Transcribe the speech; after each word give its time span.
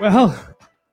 Well, 0.00 0.34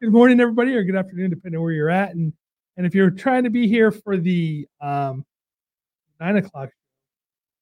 good 0.01 0.11
morning, 0.11 0.41
everybody, 0.41 0.75
or 0.75 0.83
good 0.83 0.97
afternoon, 0.97 1.29
depending 1.29 1.61
where 1.61 1.71
you're 1.71 1.89
at. 1.89 2.13
And 2.13 2.33
and 2.75 2.85
if 2.85 2.93
you're 2.93 3.09
trying 3.09 3.45
to 3.45 3.49
be 3.49 3.65
here 3.65 3.89
for 3.89 4.17
the 4.17 4.67
um, 4.81 5.23
nine 6.19 6.35
o'clock, 6.35 6.71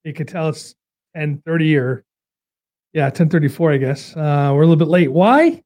you 0.04 0.12
could 0.12 0.28
tell 0.28 0.50
it's 0.50 0.74
thirty 1.14 1.78
or 1.78 2.04
yeah, 2.94 3.12
ten 3.12 3.30
thirty 3.30 3.48
four. 3.48 3.72
I 3.72 3.78
guess 3.78 4.18
uh, 4.18 4.54
we're 4.56 4.64
a 4.64 4.66
little 4.66 4.76
bit 4.76 4.88
late. 4.88 5.12
Why? 5.12 5.62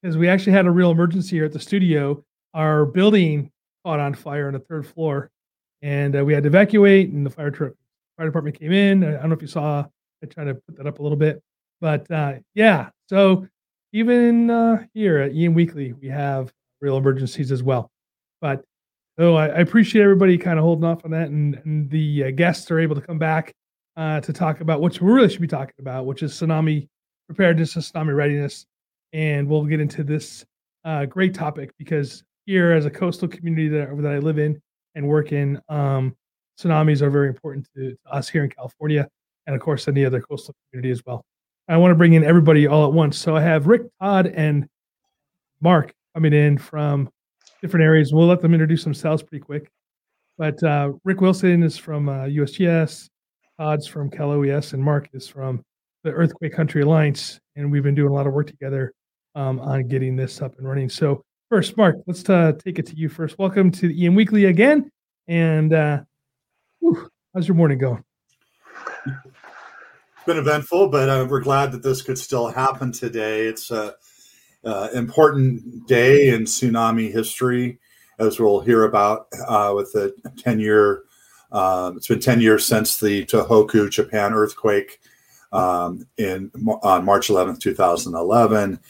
Because 0.00 0.16
we 0.16 0.26
actually 0.26 0.52
had 0.52 0.64
a 0.64 0.70
real 0.70 0.90
emergency 0.90 1.36
here 1.36 1.44
at 1.44 1.52
the 1.52 1.60
studio. 1.60 2.24
Our 2.54 2.86
building 2.86 3.50
caught 3.84 4.00
on 4.00 4.14
fire 4.14 4.46
on 4.46 4.54
the 4.54 4.60
third 4.60 4.86
floor, 4.86 5.30
and 5.82 6.16
uh, 6.16 6.24
we 6.24 6.32
had 6.32 6.44
to 6.44 6.48
evacuate. 6.48 7.10
And 7.10 7.26
the 7.26 7.30
fire 7.30 7.50
truck, 7.50 7.74
fire 8.16 8.24
department 8.24 8.58
came 8.58 8.72
in. 8.72 9.04
I 9.04 9.18
don't 9.18 9.28
know 9.28 9.34
if 9.34 9.42
you 9.42 9.48
saw. 9.48 9.84
I 10.22 10.26
tried 10.28 10.44
to 10.44 10.54
put 10.54 10.78
that 10.78 10.86
up 10.86 10.98
a 10.98 11.02
little 11.02 11.18
bit, 11.18 11.42
but 11.82 12.10
uh, 12.10 12.36
yeah. 12.54 12.88
So 13.10 13.46
even 13.94 14.50
uh, 14.50 14.84
here 14.92 15.18
at 15.18 15.30
EM 15.36 15.54
Weekly, 15.54 15.92
we 15.92 16.08
have 16.08 16.52
real 16.80 16.96
emergencies 16.96 17.52
as 17.52 17.62
well. 17.62 17.92
But 18.40 18.64
so 19.16 19.36
I, 19.36 19.46
I 19.46 19.58
appreciate 19.60 20.02
everybody 20.02 20.36
kind 20.36 20.58
of 20.58 20.64
holding 20.64 20.84
off 20.84 21.04
on 21.04 21.12
that, 21.12 21.28
and, 21.28 21.54
and 21.64 21.88
the 21.88 22.24
uh, 22.24 22.30
guests 22.32 22.68
are 22.72 22.80
able 22.80 22.96
to 22.96 23.00
come 23.00 23.20
back 23.20 23.54
uh, 23.96 24.20
to 24.22 24.32
talk 24.32 24.60
about 24.60 24.80
what 24.80 25.00
we 25.00 25.08
really 25.08 25.28
should 25.28 25.40
be 25.40 25.46
talking 25.46 25.76
about, 25.78 26.06
which 26.06 26.24
is 26.24 26.32
tsunami 26.32 26.88
preparedness 27.28 27.76
and 27.76 27.84
tsunami 27.84 28.16
readiness. 28.16 28.66
And 29.12 29.46
we'll 29.46 29.64
get 29.64 29.78
into 29.78 30.02
this 30.02 30.44
uh, 30.84 31.06
great 31.06 31.32
topic 31.32 31.70
because 31.78 32.24
here, 32.46 32.72
as 32.72 32.86
a 32.86 32.90
coastal 32.90 33.28
community 33.28 33.68
that, 33.68 33.96
that 34.02 34.12
I 34.12 34.18
live 34.18 34.40
in 34.40 34.60
and 34.96 35.06
work 35.06 35.30
in, 35.30 35.60
um, 35.68 36.16
tsunamis 36.60 37.00
are 37.00 37.10
very 37.10 37.28
important 37.28 37.68
to, 37.76 37.92
to 37.92 38.12
us 38.12 38.28
here 38.28 38.42
in 38.42 38.50
California, 38.50 39.08
and 39.46 39.54
of 39.54 39.62
course, 39.62 39.86
any 39.86 40.04
other 40.04 40.20
coastal 40.20 40.52
community 40.72 40.90
as 40.90 41.00
well. 41.06 41.24
I 41.66 41.76
want 41.78 41.92
to 41.92 41.96
bring 41.96 42.12
in 42.12 42.24
everybody 42.24 42.66
all 42.66 42.86
at 42.86 42.92
once. 42.92 43.18
So 43.18 43.36
I 43.36 43.40
have 43.40 43.66
Rick, 43.66 43.82
Todd, 44.00 44.26
and 44.26 44.68
Mark 45.60 45.94
coming 46.14 46.34
in 46.34 46.58
from 46.58 47.08
different 47.62 47.84
areas. 47.84 48.12
We'll 48.12 48.26
let 48.26 48.42
them 48.42 48.52
introduce 48.52 48.84
themselves 48.84 49.22
pretty 49.22 49.42
quick. 49.42 49.70
But 50.36 50.62
uh, 50.62 50.92
Rick 51.04 51.20
Wilson 51.20 51.62
is 51.62 51.78
from 51.78 52.08
uh, 52.08 52.24
USGS, 52.24 53.08
Todd's 53.58 53.86
from 53.86 54.10
Cal 54.10 54.32
OES, 54.32 54.74
and 54.74 54.82
Mark 54.82 55.08
is 55.14 55.26
from 55.26 55.62
the 56.02 56.10
Earthquake 56.10 56.52
Country 56.52 56.82
Alliance. 56.82 57.40
And 57.56 57.72
we've 57.72 57.82
been 57.82 57.94
doing 57.94 58.10
a 58.10 58.14
lot 58.14 58.26
of 58.26 58.34
work 58.34 58.48
together 58.48 58.92
um, 59.34 59.58
on 59.60 59.88
getting 59.88 60.16
this 60.16 60.42
up 60.42 60.58
and 60.58 60.68
running. 60.68 60.90
So 60.90 61.22
first, 61.48 61.76
Mark, 61.78 61.96
let's 62.06 62.28
uh, 62.28 62.52
take 62.62 62.78
it 62.78 62.86
to 62.86 62.96
you 62.96 63.08
first. 63.08 63.38
Welcome 63.38 63.70
to 63.70 63.88
the 63.88 64.06
EM 64.06 64.14
Weekly 64.14 64.46
again. 64.46 64.90
And 65.28 65.72
uh, 65.72 66.00
whew, 66.80 67.08
how's 67.32 67.48
your 67.48 67.54
morning 67.54 67.78
going? 67.78 68.04
Been 70.26 70.38
eventful, 70.38 70.88
but 70.88 71.08
uh, 71.08 71.26
we're 71.28 71.40
glad 71.40 71.72
that 71.72 71.82
this 71.82 72.02
could 72.02 72.18
still 72.18 72.48
happen 72.48 72.92
today. 72.92 73.46
It's 73.46 73.70
a 73.70 73.94
uh, 74.64 74.88
important 74.94 75.86
day 75.86 76.28
in 76.28 76.42
tsunami 76.44 77.12
history, 77.12 77.78
as 78.18 78.40
we'll 78.40 78.60
hear 78.60 78.84
about 78.84 79.26
uh, 79.46 79.72
with 79.76 79.92
the 79.92 80.14
10 80.38 80.60
year. 80.60 81.02
Um, 81.52 81.96
it's 81.96 82.08
been 82.08 82.20
10 82.20 82.40
years 82.40 82.66
since 82.66 82.98
the 82.98 83.26
Tohoku, 83.26 83.90
Japan 83.90 84.32
earthquake 84.32 85.00
um, 85.52 86.06
in 86.16 86.50
on 86.82 87.04
March 87.04 87.28
11th, 87.28 87.60
2011, 87.60 88.80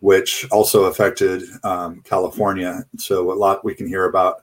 which 0.00 0.46
also 0.50 0.84
affected 0.84 1.42
um, 1.64 2.00
California. 2.02 2.84
So 2.98 3.32
a 3.32 3.34
lot 3.34 3.64
we 3.64 3.74
can 3.74 3.88
hear 3.88 4.04
about 4.06 4.42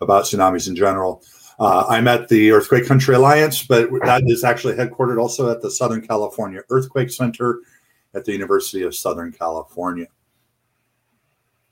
about 0.00 0.24
tsunamis 0.24 0.68
in 0.68 0.74
general. 0.74 1.22
Uh, 1.58 1.86
I'm 1.88 2.08
at 2.08 2.28
the 2.28 2.50
Earthquake 2.50 2.86
Country 2.86 3.14
Alliance, 3.14 3.62
but 3.62 3.90
that 4.04 4.22
is 4.26 4.44
actually 4.44 4.74
headquartered 4.74 5.20
also 5.20 5.50
at 5.50 5.60
the 5.60 5.70
Southern 5.70 6.00
California 6.00 6.62
Earthquake 6.70 7.10
Center 7.10 7.60
at 8.14 8.24
the 8.24 8.32
University 8.32 8.82
of 8.82 8.94
Southern 8.94 9.32
California. 9.32 10.06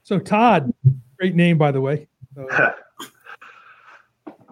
So, 0.02 0.18
Todd, 0.18 0.72
great 1.18 1.34
name, 1.34 1.58
by 1.58 1.70
the 1.70 1.80
way. 1.80 2.08
So. 2.34 2.48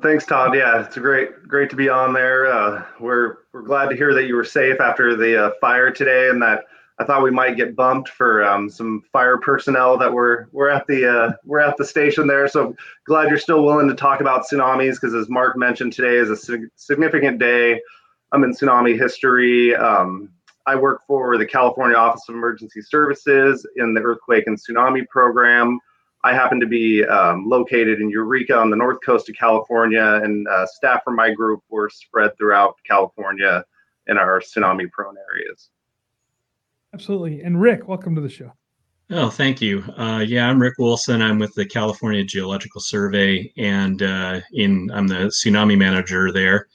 Thanks, 0.03 0.25
Todd. 0.25 0.55
Yeah, 0.55 0.85
it's 0.85 0.97
great, 0.97 1.49
great 1.49 1.71
to 1.71 1.77
be 1.77 1.89
on 1.89 2.13
there. 2.13 2.47
Uh, 2.47 2.85
we're 3.01 3.39
we're 3.53 3.63
glad 3.63 3.89
to 3.91 3.97
hear 3.97 4.15
that 4.15 4.27
you 4.27 4.37
were 4.37 4.45
safe 4.45 4.81
after 4.81 5.17
the 5.17 5.47
uh, 5.47 5.51
fire 5.61 5.91
today, 5.91 6.29
and 6.29 6.41
that 6.41 6.67
I 7.01 7.05
thought 7.05 7.23
we 7.23 7.31
might 7.31 7.57
get 7.57 7.77
bumped 7.77 8.09
for 8.09 8.43
um, 8.43 8.69
some 8.69 9.03
fire 9.13 9.39
personnel 9.39 9.97
that 9.99 10.13
were 10.13 10.49
we're 10.51 10.69
at 10.69 10.87
the 10.89 11.09
uh, 11.09 11.33
we're 11.45 11.61
at 11.61 11.77
the 11.77 11.85
station 11.85 12.27
there. 12.27 12.49
So 12.49 12.75
glad 13.07 13.29
you're 13.29 13.39
still 13.39 13.65
willing 13.65 13.89
to 13.89 13.95
talk 13.95 14.21
about 14.21 14.47
tsunamis 14.47 14.95
because 14.95 15.15
as 15.15 15.29
Mark 15.29 15.57
mentioned, 15.57 15.93
today 15.93 16.17
is 16.17 16.29
a 16.31 16.37
sig- 16.37 16.71
significant 16.75 17.39
day. 17.39 17.81
I'm 18.33 18.43
in 18.43 18.53
tsunami 18.53 18.99
history. 18.99 19.77
Um, 19.77 20.31
I 20.67 20.75
work 20.75 21.03
for 21.07 21.39
the 21.39 21.47
California 21.47 21.97
Office 21.97 22.29
of 22.29 22.35
Emergency 22.35 22.83
Services 22.83 23.67
in 23.77 23.95
the 23.95 24.01
earthquake 24.01 24.47
and 24.47 24.59
tsunami 24.59 25.07
program. 25.09 25.79
I 26.25 26.35
happen 26.35 26.59
to 26.61 26.67
be 26.67 27.05
um, 27.05 27.49
located 27.49 28.01
in 28.01 28.11
Eureka 28.11 28.57
on 28.57 28.71
the 28.71 28.77
north 28.77 28.99
coast 29.07 29.29
of 29.29 29.37
California, 29.37 30.21
and 30.23 30.49
uh, 30.49 30.67
staff 30.67 31.05
from 31.05 31.15
my 31.15 31.31
group 31.31 31.63
were 31.71 31.89
spread 31.89 32.37
throughout 32.37 32.75
California 32.85 33.65
in 34.09 34.19
our 34.19 34.41
tsunami 34.41 34.91
prone 34.91 35.15
areas. 35.33 35.71
Absolutely. 36.95 37.43
And 37.43 37.61
Rick, 37.61 37.87
welcome 37.87 38.15
to 38.15 38.21
the 38.21 38.29
show. 38.29 38.53
Oh, 39.11 39.31
thank 39.31 39.63
you. 39.63 39.83
Uh, 39.97 40.23
yeah, 40.27 40.49
I'm 40.49 40.61
Rick 40.61 40.75
Wilson. 40.79 41.23
I'm 41.23 41.39
with 41.39 41.55
the 41.55 41.65
California 41.65 42.25
Geological 42.25 42.81
Survey, 42.81 43.51
and 43.57 44.03
uh, 44.03 44.41
in 44.53 44.91
I'm 44.93 45.09
the 45.09 45.31
tsunami 45.31 45.79
manager 45.79 46.31
there. 46.31 46.69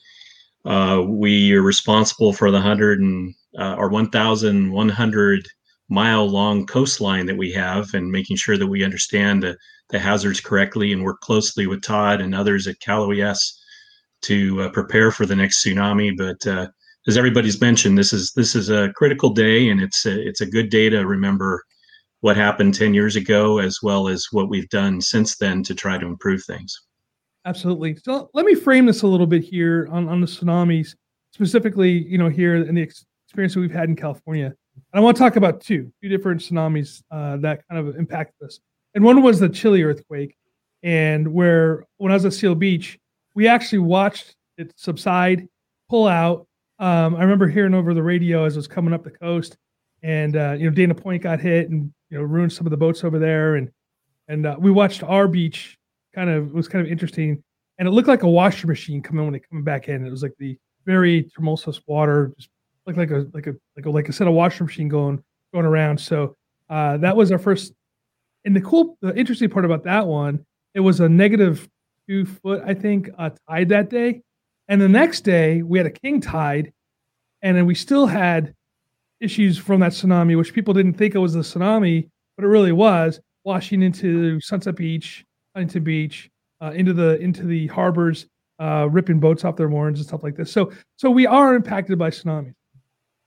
Uh, 0.65 1.03
we 1.05 1.53
are 1.53 1.61
responsible 1.61 2.33
for 2.33 2.49
the 2.49 2.59
hundred 2.59 3.01
and 3.01 3.35
uh, 3.59 3.75
or 3.77 3.89
1,100 3.89 5.47
mile 5.89 6.27
long 6.27 6.65
coastline 6.65 7.27
that 7.27 7.37
we 7.37 7.51
have, 7.51 7.93
and 7.93 8.11
making 8.11 8.37
sure 8.37 8.57
that 8.57 8.65
we 8.65 8.83
understand 8.83 9.43
the, 9.43 9.55
the 9.89 9.99
hazards 9.99 10.41
correctly 10.41 10.91
and 10.91 11.03
work 11.03 11.19
closely 11.21 11.67
with 11.67 11.83
Todd 11.83 12.19
and 12.19 12.33
others 12.33 12.65
at 12.65 12.79
Cal 12.79 13.03
OES 13.03 13.61
to 14.21 14.61
uh, 14.63 14.69
prepare 14.69 15.11
for 15.11 15.27
the 15.27 15.35
next 15.35 15.63
tsunami. 15.63 16.17
But 16.17 16.47
uh, 16.47 16.69
as 17.07 17.17
everybody's 17.17 17.59
mentioned, 17.59 17.97
this 17.97 18.13
is 18.13 18.31
this 18.33 18.55
is 18.55 18.69
a 18.69 18.91
critical 18.95 19.29
day, 19.29 19.69
and 19.69 19.81
it's 19.81 20.05
a, 20.05 20.27
it's 20.27 20.41
a 20.41 20.45
good 20.45 20.69
day 20.69 20.89
to 20.89 21.05
remember 21.05 21.63
what 22.21 22.37
happened 22.37 22.73
10 22.73 22.93
years 22.93 23.17
ago, 23.17 23.59
as 23.59 23.79
well 23.83 24.07
as 24.07 24.27
what 24.31 24.49
we've 24.49 24.69
done 24.69 25.01
since 25.01 25.35
then 25.35 25.61
to 25.61 25.75
try 25.75 25.97
to 25.97 26.05
improve 26.05 26.41
things. 26.45 26.73
Absolutely. 27.45 27.97
So 27.97 28.29
let 28.33 28.45
me 28.45 28.55
frame 28.55 28.85
this 28.85 29.01
a 29.01 29.07
little 29.07 29.27
bit 29.27 29.43
here 29.43 29.89
on, 29.91 30.07
on 30.07 30.21
the 30.21 30.27
tsunamis, 30.27 30.95
specifically, 31.33 31.91
you 31.91 32.17
know, 32.17 32.29
here 32.29 32.55
in 32.55 32.75
the 32.75 32.81
experience 32.81 33.55
that 33.55 33.59
we've 33.59 33.71
had 33.71 33.89
in 33.89 33.97
California. 33.97 34.45
And 34.45 34.55
I 34.93 35.01
want 35.01 35.17
to 35.17 35.21
talk 35.21 35.35
about 35.35 35.59
two, 35.59 35.91
two 36.01 36.07
different 36.07 36.39
tsunamis 36.39 37.03
uh, 37.11 37.35
that 37.37 37.67
kind 37.67 37.85
of 37.85 37.97
impacted 37.97 38.47
us. 38.47 38.59
And 38.95 39.03
one 39.03 39.21
was 39.21 39.39
the 39.39 39.49
Chile 39.49 39.83
earthquake, 39.83 40.37
and 40.81 41.27
where 41.33 41.83
when 41.97 42.13
I 42.13 42.15
was 42.15 42.23
at 42.23 42.33
Seal 42.33 42.55
Beach, 42.55 42.97
we 43.35 43.49
actually 43.49 43.79
watched 43.79 44.35
it 44.57 44.71
subside, 44.77 45.47
pull 45.89 46.07
out, 46.07 46.47
um, 46.79 47.15
I 47.15 47.21
remember 47.21 47.47
hearing 47.47 47.73
over 47.73 47.93
the 47.93 48.03
radio 48.03 48.45
as 48.45 48.55
it 48.55 48.59
was 48.59 48.67
coming 48.67 48.93
up 48.93 49.03
the 49.03 49.11
coast, 49.11 49.57
and 50.01 50.35
uh, 50.35 50.55
you 50.57 50.69
know 50.69 50.75
Dana 50.75 50.95
Point 50.95 51.23
got 51.23 51.39
hit 51.39 51.69
and 51.69 51.93
you 52.09 52.17
know 52.17 52.23
ruined 52.23 52.53
some 52.53 52.67
of 52.67 52.71
the 52.71 52.77
boats 52.77 53.03
over 53.03 53.19
there, 53.19 53.55
and 53.55 53.69
and 54.27 54.45
uh, 54.45 54.55
we 54.59 54.71
watched 54.71 55.03
our 55.03 55.27
beach. 55.27 55.77
Kind 56.15 56.29
of 56.29 56.51
was 56.53 56.67
kind 56.67 56.85
of 56.85 56.91
interesting, 56.91 57.43
and 57.79 57.87
it 57.87 57.91
looked 57.91 58.07
like 58.07 58.23
a 58.23 58.29
washer 58.29 58.67
machine 58.67 59.01
coming 59.01 59.25
when 59.25 59.35
it 59.35 59.47
coming 59.49 59.63
back 59.63 59.89
in. 59.89 60.05
It 60.05 60.11
was 60.11 60.21
like 60.21 60.33
the 60.37 60.57
very 60.85 61.23
tumultuous 61.35 61.81
water, 61.87 62.31
just 62.37 62.49
looked 62.85 62.99
like 62.99 63.11
a 63.11 63.27
like 63.33 63.47
a 63.47 63.55
like 63.75 63.85
a 63.85 63.89
like 63.89 64.09
a 64.09 64.13
set 64.13 64.27
of 64.27 64.33
washer 64.33 64.63
machine 64.63 64.89
going 64.89 65.23
going 65.53 65.65
around. 65.65 65.99
So 65.99 66.35
uh, 66.69 66.97
that 66.97 67.15
was 67.15 67.31
our 67.31 67.39
first. 67.39 67.73
And 68.45 68.55
the 68.55 68.61
cool, 68.61 68.97
the 69.01 69.15
interesting 69.15 69.49
part 69.49 69.63
about 69.63 69.83
that 69.85 70.05
one, 70.05 70.45
it 70.73 70.81
was 70.81 70.99
a 70.99 71.07
negative 71.07 71.67
two 72.07 72.25
foot, 72.25 72.61
I 72.65 72.73
think, 72.73 73.09
uh, 73.17 73.29
tide 73.49 73.69
that 73.69 73.89
day. 73.89 74.21
And 74.67 74.81
the 74.81 74.89
next 74.89 75.21
day, 75.21 75.61
we 75.61 75.77
had 75.77 75.87
a 75.87 75.91
king 75.91 76.21
tide, 76.21 76.71
and 77.41 77.57
then 77.57 77.65
we 77.65 77.75
still 77.75 78.07
had 78.07 78.53
issues 79.19 79.57
from 79.57 79.79
that 79.81 79.91
tsunami, 79.91 80.37
which 80.37 80.53
people 80.53 80.73
didn't 80.73 80.93
think 80.93 81.15
it 81.15 81.19
was 81.19 81.33
the 81.33 81.41
tsunami, 81.41 82.09
but 82.35 82.45
it 82.45 82.47
really 82.47 82.71
was, 82.71 83.19
washing 83.43 83.81
into 83.81 84.39
Sunset 84.41 84.75
Beach, 84.75 85.25
Huntington 85.55 85.83
Beach, 85.83 86.29
uh, 86.61 86.71
into 86.71 86.93
the 86.93 87.19
into 87.19 87.43
the 87.45 87.67
harbors, 87.67 88.25
uh, 88.59 88.87
ripping 88.89 89.19
boats 89.19 89.43
off 89.43 89.55
their 89.57 89.69
moorings 89.69 89.99
and 89.99 90.07
stuff 90.07 90.23
like 90.23 90.35
this. 90.35 90.51
So 90.51 90.71
so 90.95 91.11
we 91.11 91.27
are 91.27 91.55
impacted 91.55 91.99
by 91.99 92.09
tsunamis. 92.09 92.53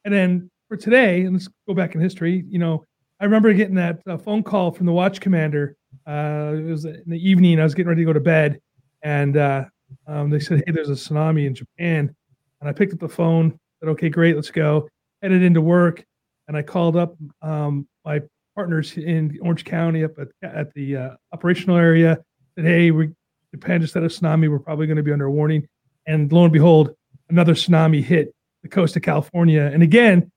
And 0.04 0.14
then 0.14 0.50
for 0.68 0.76
today, 0.76 1.22
and 1.22 1.34
let's 1.34 1.48
go 1.68 1.74
back 1.74 1.94
in 1.94 2.00
history, 2.00 2.44
you 2.48 2.58
know, 2.58 2.84
I 3.20 3.24
remember 3.24 3.52
getting 3.52 3.74
that 3.76 4.00
uh, 4.06 4.16
phone 4.16 4.42
call 4.42 4.70
from 4.70 4.86
the 4.86 4.92
watch 4.92 5.20
commander. 5.20 5.76
Uh, 6.06 6.54
it 6.56 6.70
was 6.70 6.84
in 6.84 7.02
the 7.06 7.28
evening. 7.28 7.60
I 7.60 7.64
was 7.64 7.74
getting 7.74 7.88
ready 7.88 8.02
to 8.02 8.06
go 8.06 8.12
to 8.12 8.20
bed, 8.20 8.60
and 9.02 9.36
uh, 9.36 9.64
um, 10.06 10.30
they 10.30 10.40
said, 10.40 10.62
"Hey, 10.66 10.72
there's 10.72 10.90
a 10.90 10.92
tsunami 10.92 11.46
in 11.46 11.54
Japan." 11.54 12.14
And 12.60 12.68
I 12.68 12.72
picked 12.72 12.92
up 12.92 13.00
the 13.00 13.08
phone. 13.08 13.58
Said, 13.80 13.88
"Okay, 13.90 14.08
great, 14.08 14.36
let's 14.36 14.50
go." 14.50 14.88
Headed 15.22 15.42
into 15.42 15.60
work, 15.60 16.04
and 16.48 16.56
I 16.56 16.62
called 16.62 16.96
up 16.96 17.16
um, 17.42 17.88
my 18.04 18.20
partners 18.54 18.96
in 18.96 19.38
Orange 19.42 19.64
County 19.64 20.04
up 20.04 20.12
at, 20.18 20.28
at 20.42 20.72
the 20.74 20.96
uh, 20.96 21.10
operational 21.32 21.76
area. 21.76 22.18
Said, 22.56 22.64
"Hey, 22.64 22.90
we 22.90 23.10
Japan 23.52 23.80
just 23.80 23.94
had 23.94 24.02
a 24.02 24.08
tsunami. 24.08 24.50
We're 24.50 24.58
probably 24.58 24.86
going 24.86 24.96
to 24.96 25.02
be 25.02 25.12
under 25.12 25.30
warning." 25.30 25.66
And 26.06 26.30
lo 26.30 26.44
and 26.44 26.52
behold, 26.52 26.94
another 27.28 27.54
tsunami 27.54 28.02
hit 28.02 28.32
the 28.62 28.68
coast 28.68 28.96
of 28.96 29.02
California. 29.02 29.70
And 29.72 29.82
again, 29.82 30.30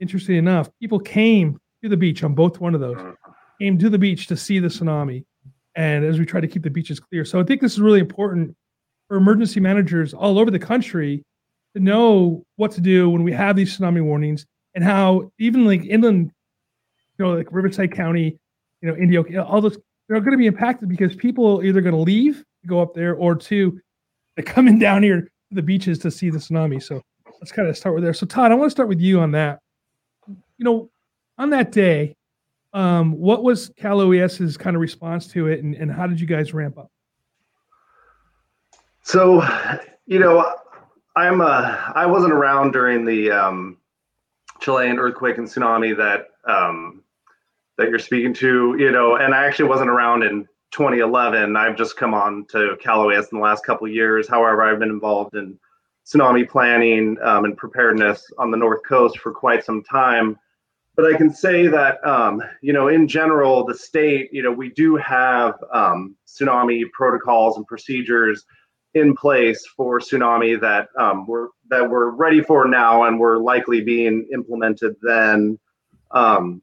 interesting 0.00 0.36
enough, 0.36 0.70
people 0.80 0.98
came 0.98 1.58
to 1.82 1.88
the 1.88 1.96
beach 1.96 2.22
on 2.22 2.34
both 2.34 2.60
one 2.60 2.74
of 2.74 2.80
those, 2.80 2.98
came 3.60 3.78
to 3.78 3.88
the 3.90 3.98
beach 3.98 4.26
to 4.28 4.36
see 4.36 4.58
the 4.58 4.68
tsunami. 4.68 5.24
And 5.74 6.04
as 6.04 6.18
we 6.18 6.26
try 6.26 6.40
to 6.40 6.46
keep 6.46 6.62
the 6.62 6.70
beaches 6.70 7.00
clear. 7.00 7.24
So 7.24 7.40
I 7.40 7.44
think 7.44 7.60
this 7.60 7.72
is 7.72 7.80
really 7.80 8.00
important 8.00 8.54
for 9.12 9.18
emergency 9.18 9.60
managers 9.60 10.14
all 10.14 10.38
over 10.38 10.50
the 10.50 10.58
country 10.58 11.22
to 11.74 11.82
know 11.82 12.42
what 12.56 12.70
to 12.70 12.80
do 12.80 13.10
when 13.10 13.22
we 13.22 13.30
have 13.30 13.54
these 13.54 13.76
tsunami 13.76 14.02
warnings 14.02 14.46
and 14.74 14.82
how 14.82 15.30
even 15.38 15.66
like 15.66 15.84
inland, 15.84 16.32
you 17.18 17.24
know, 17.26 17.34
like 17.34 17.46
Riverside 17.50 17.92
County, 17.92 18.38
you 18.80 18.88
know, 18.88 18.96
Indio, 18.96 19.22
all 19.44 19.60
those, 19.60 19.76
they're 20.08 20.18
going 20.20 20.32
to 20.32 20.38
be 20.38 20.46
impacted 20.46 20.88
because 20.88 21.14
people 21.14 21.60
are 21.60 21.62
either 21.62 21.82
going 21.82 21.94
to 21.94 22.00
leave 22.00 22.42
to 22.62 22.66
go 22.66 22.80
up 22.80 22.94
there 22.94 23.14
or 23.14 23.34
two, 23.34 23.78
they're 24.34 24.46
coming 24.46 24.78
down 24.88 25.02
here 25.02 25.20
to 25.20 25.28
the 25.50 25.60
beaches 25.60 25.98
to 25.98 26.10
see 26.10 26.30
the 26.30 26.38
tsunami. 26.38 26.82
So 26.82 27.02
let's 27.38 27.52
kind 27.52 27.68
of 27.68 27.76
start 27.76 27.94
with 27.94 28.04
there. 28.04 28.14
So 28.14 28.24
Todd, 28.24 28.50
I 28.50 28.54
want 28.54 28.68
to 28.68 28.74
start 28.74 28.88
with 28.88 29.02
you 29.02 29.20
on 29.20 29.32
that. 29.32 29.58
You 30.26 30.64
know, 30.64 30.90
on 31.36 31.50
that 31.50 31.70
day, 31.70 32.16
um, 32.72 33.12
what 33.12 33.42
was 33.42 33.70
Cal 33.76 33.98
OES's 33.98 34.56
kind 34.56 34.74
of 34.74 34.80
response 34.80 35.26
to 35.32 35.48
it, 35.48 35.62
and, 35.62 35.74
and 35.74 35.92
how 35.92 36.06
did 36.06 36.18
you 36.18 36.26
guys 36.26 36.54
ramp 36.54 36.78
up? 36.78 36.88
So, 39.02 39.42
you 40.06 40.18
know, 40.18 40.54
I'm 41.16 41.40
uh, 41.40 41.76
I 41.94 42.06
wasn't 42.06 42.32
around 42.32 42.72
during 42.72 43.04
the 43.04 43.30
um, 43.30 43.78
Chilean 44.60 44.98
earthquake 44.98 45.38
and 45.38 45.46
tsunami 45.46 45.96
that 45.96 46.28
um, 46.50 47.02
that 47.78 47.88
you're 47.88 47.98
speaking 47.98 48.32
to, 48.34 48.76
you 48.78 48.92
know, 48.92 49.16
and 49.16 49.34
I 49.34 49.44
actually 49.44 49.68
wasn't 49.68 49.90
around 49.90 50.22
in 50.22 50.48
2011. 50.70 51.56
I've 51.56 51.76
just 51.76 51.96
come 51.96 52.14
on 52.14 52.46
to 52.50 52.76
Cal 52.80 53.02
OES 53.02 53.28
in 53.32 53.38
the 53.38 53.44
last 53.44 53.64
couple 53.64 53.88
years. 53.88 54.28
However, 54.28 54.62
I've 54.62 54.78
been 54.78 54.90
involved 54.90 55.34
in 55.34 55.58
tsunami 56.06 56.48
planning 56.48 57.16
um, 57.22 57.44
and 57.44 57.56
preparedness 57.56 58.24
on 58.38 58.50
the 58.50 58.56
North 58.56 58.82
Coast 58.86 59.18
for 59.18 59.32
quite 59.32 59.64
some 59.64 59.82
time 59.82 60.38
but 60.94 61.06
I 61.06 61.16
can 61.16 61.32
say 61.32 61.66
that 61.68 62.04
um, 62.06 62.42
you 62.60 62.72
know, 62.72 62.88
in 62.88 63.08
general, 63.08 63.64
the 63.64 63.74
state, 63.74 64.30
you 64.32 64.42
know, 64.42 64.52
we 64.52 64.70
do 64.70 64.96
have 64.96 65.54
um, 65.72 66.16
tsunami 66.26 66.82
protocols 66.92 67.56
and 67.56 67.66
procedures 67.66 68.44
in 68.94 69.14
place 69.16 69.66
for 69.76 69.98
tsunami 70.00 70.60
that 70.60 70.88
um, 70.98 71.26
we're 71.26 71.48
that 71.70 71.88
we're 71.88 72.10
ready 72.10 72.42
for 72.42 72.68
now, 72.68 73.04
and 73.04 73.18
we're 73.18 73.38
likely 73.38 73.80
being 73.80 74.28
implemented 74.32 74.94
then. 75.02 75.58
Um, 76.10 76.62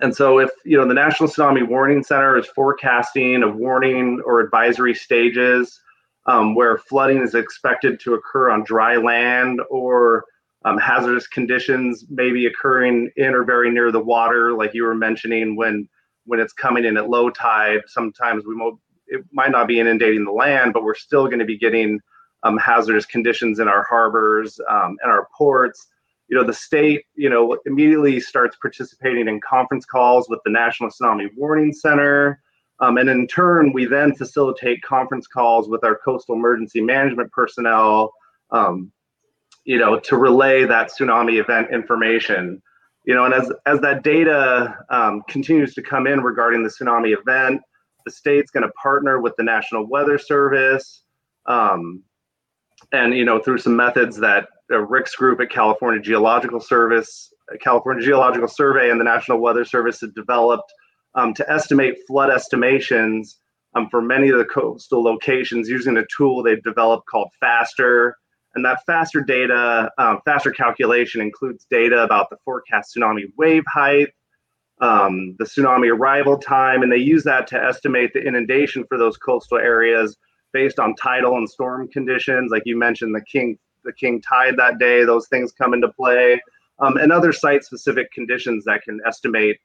and 0.00 0.14
so, 0.14 0.38
if 0.38 0.50
you 0.64 0.76
know, 0.76 0.86
the 0.86 0.94
National 0.94 1.28
Tsunami 1.28 1.66
Warning 1.66 2.02
Center 2.02 2.36
is 2.36 2.46
forecasting 2.46 3.42
a 3.42 3.48
warning 3.48 4.22
or 4.24 4.40
advisory 4.40 4.94
stages 4.94 5.80
um, 6.26 6.54
where 6.54 6.78
flooding 6.78 7.22
is 7.22 7.34
expected 7.34 7.98
to 8.00 8.14
occur 8.14 8.50
on 8.50 8.62
dry 8.64 8.96
land 8.96 9.60
or 9.70 10.24
um, 10.64 10.78
hazardous 10.78 11.26
conditions 11.26 12.04
may 12.10 12.30
be 12.30 12.46
occurring 12.46 13.10
in 13.16 13.34
or 13.34 13.44
very 13.44 13.70
near 13.70 13.90
the 13.90 14.00
water, 14.00 14.52
like 14.52 14.74
you 14.74 14.84
were 14.84 14.94
mentioning 14.94 15.56
when 15.56 15.88
when 16.26 16.40
it's 16.40 16.52
coming 16.52 16.84
in 16.84 16.96
at 16.98 17.08
low 17.08 17.30
tide. 17.30 17.80
Sometimes 17.86 18.44
we 18.44 18.54
it 19.08 19.24
might 19.32 19.50
not 19.50 19.68
be 19.68 19.80
inundating 19.80 20.24
the 20.24 20.32
land, 20.32 20.72
but 20.72 20.84
we're 20.84 20.94
still 20.94 21.26
going 21.26 21.38
to 21.38 21.44
be 21.44 21.58
getting 21.58 22.00
um, 22.42 22.56
hazardous 22.58 23.06
conditions 23.06 23.58
in 23.58 23.68
our 23.68 23.84
harbors 23.84 24.60
um, 24.70 24.96
and 25.02 25.10
our 25.10 25.28
ports. 25.36 25.86
You 26.28 26.36
know, 26.36 26.44
the 26.44 26.52
state, 26.52 27.04
you 27.14 27.30
know, 27.30 27.58
immediately 27.66 28.20
starts 28.20 28.56
participating 28.60 29.28
in 29.28 29.40
conference 29.40 29.84
calls 29.84 30.28
with 30.28 30.40
the 30.44 30.50
National 30.50 30.90
Tsunami 30.90 31.28
Warning 31.36 31.72
Center. 31.72 32.40
Um, 32.80 32.96
and 32.98 33.08
in 33.08 33.26
turn, 33.26 33.72
we 33.72 33.86
then 33.86 34.14
facilitate 34.14 34.82
conference 34.82 35.26
calls 35.26 35.68
with 35.68 35.82
our 35.84 35.98
coastal 36.04 36.36
emergency 36.36 36.80
management 36.80 37.32
personnel 37.32 38.12
um, 38.50 38.92
you 39.64 39.78
know, 39.78 39.98
to 40.00 40.16
relay 40.16 40.64
that 40.64 40.90
tsunami 40.90 41.38
event 41.38 41.68
information. 41.70 42.62
You 43.04 43.14
know, 43.14 43.24
and 43.24 43.34
as 43.34 43.52
as 43.66 43.80
that 43.80 44.02
data 44.02 44.76
um, 44.90 45.22
continues 45.28 45.74
to 45.74 45.82
come 45.82 46.06
in 46.06 46.22
regarding 46.22 46.62
the 46.62 46.70
tsunami 46.70 47.16
event, 47.18 47.60
the 48.08 48.14
state's 48.14 48.50
going 48.50 48.62
to 48.62 48.72
partner 48.72 49.20
with 49.20 49.34
the 49.36 49.42
National 49.42 49.86
Weather 49.86 50.18
Service, 50.18 51.02
um, 51.44 52.02
and 52.92 53.14
you 53.14 53.24
know, 53.24 53.38
through 53.38 53.58
some 53.58 53.76
methods 53.76 54.16
that 54.16 54.48
uh, 54.70 54.78
Rick's 54.78 55.14
group 55.14 55.40
at 55.40 55.50
California 55.50 56.00
Geological 56.00 56.58
Service, 56.58 57.32
California 57.60 58.02
Geological 58.02 58.48
Survey, 58.48 58.90
and 58.90 58.98
the 58.98 59.04
National 59.04 59.40
Weather 59.40 59.64
Service 59.64 60.00
have 60.00 60.14
developed 60.14 60.72
um, 61.16 61.34
to 61.34 61.52
estimate 61.52 61.96
flood 62.06 62.30
estimations 62.30 63.40
um, 63.74 63.90
for 63.90 64.00
many 64.00 64.30
of 64.30 64.38
the 64.38 64.44
coastal 64.44 65.02
locations 65.02 65.68
using 65.68 65.98
a 65.98 66.04
tool 66.16 66.42
they've 66.42 66.62
developed 66.62 67.06
called 67.06 67.28
FASTER. 67.40 68.16
And 68.54 68.64
that 68.64 68.80
faster 68.86 69.20
data, 69.20 69.90
um, 69.98 70.20
faster 70.24 70.50
calculation 70.50 71.20
includes 71.20 71.66
data 71.70 72.02
about 72.02 72.30
the 72.30 72.38
forecast 72.42 72.96
tsunami 72.96 73.24
wave 73.36 73.64
height, 73.70 74.08
um, 74.80 75.34
the 75.38 75.44
tsunami 75.44 75.92
arrival 75.92 76.38
time, 76.38 76.82
and 76.82 76.92
they 76.92 76.96
use 76.96 77.24
that 77.24 77.46
to 77.48 77.62
estimate 77.62 78.12
the 78.12 78.20
inundation 78.20 78.84
for 78.88 78.98
those 78.98 79.16
coastal 79.16 79.58
areas 79.58 80.16
based 80.52 80.78
on 80.78 80.94
tidal 80.94 81.36
and 81.36 81.48
storm 81.48 81.88
conditions. 81.88 82.50
Like 82.50 82.62
you 82.64 82.78
mentioned, 82.78 83.14
the 83.14 83.22
king 83.22 83.58
the 83.84 83.92
king 83.92 84.20
tide 84.20 84.56
that 84.56 84.78
day; 84.78 85.04
those 85.04 85.28
things 85.28 85.52
come 85.52 85.74
into 85.74 85.88
play, 85.88 86.40
um, 86.78 86.96
and 86.96 87.12
other 87.12 87.32
site-specific 87.32 88.12
conditions 88.12 88.64
that 88.64 88.82
can 88.82 89.00
estimate 89.06 89.58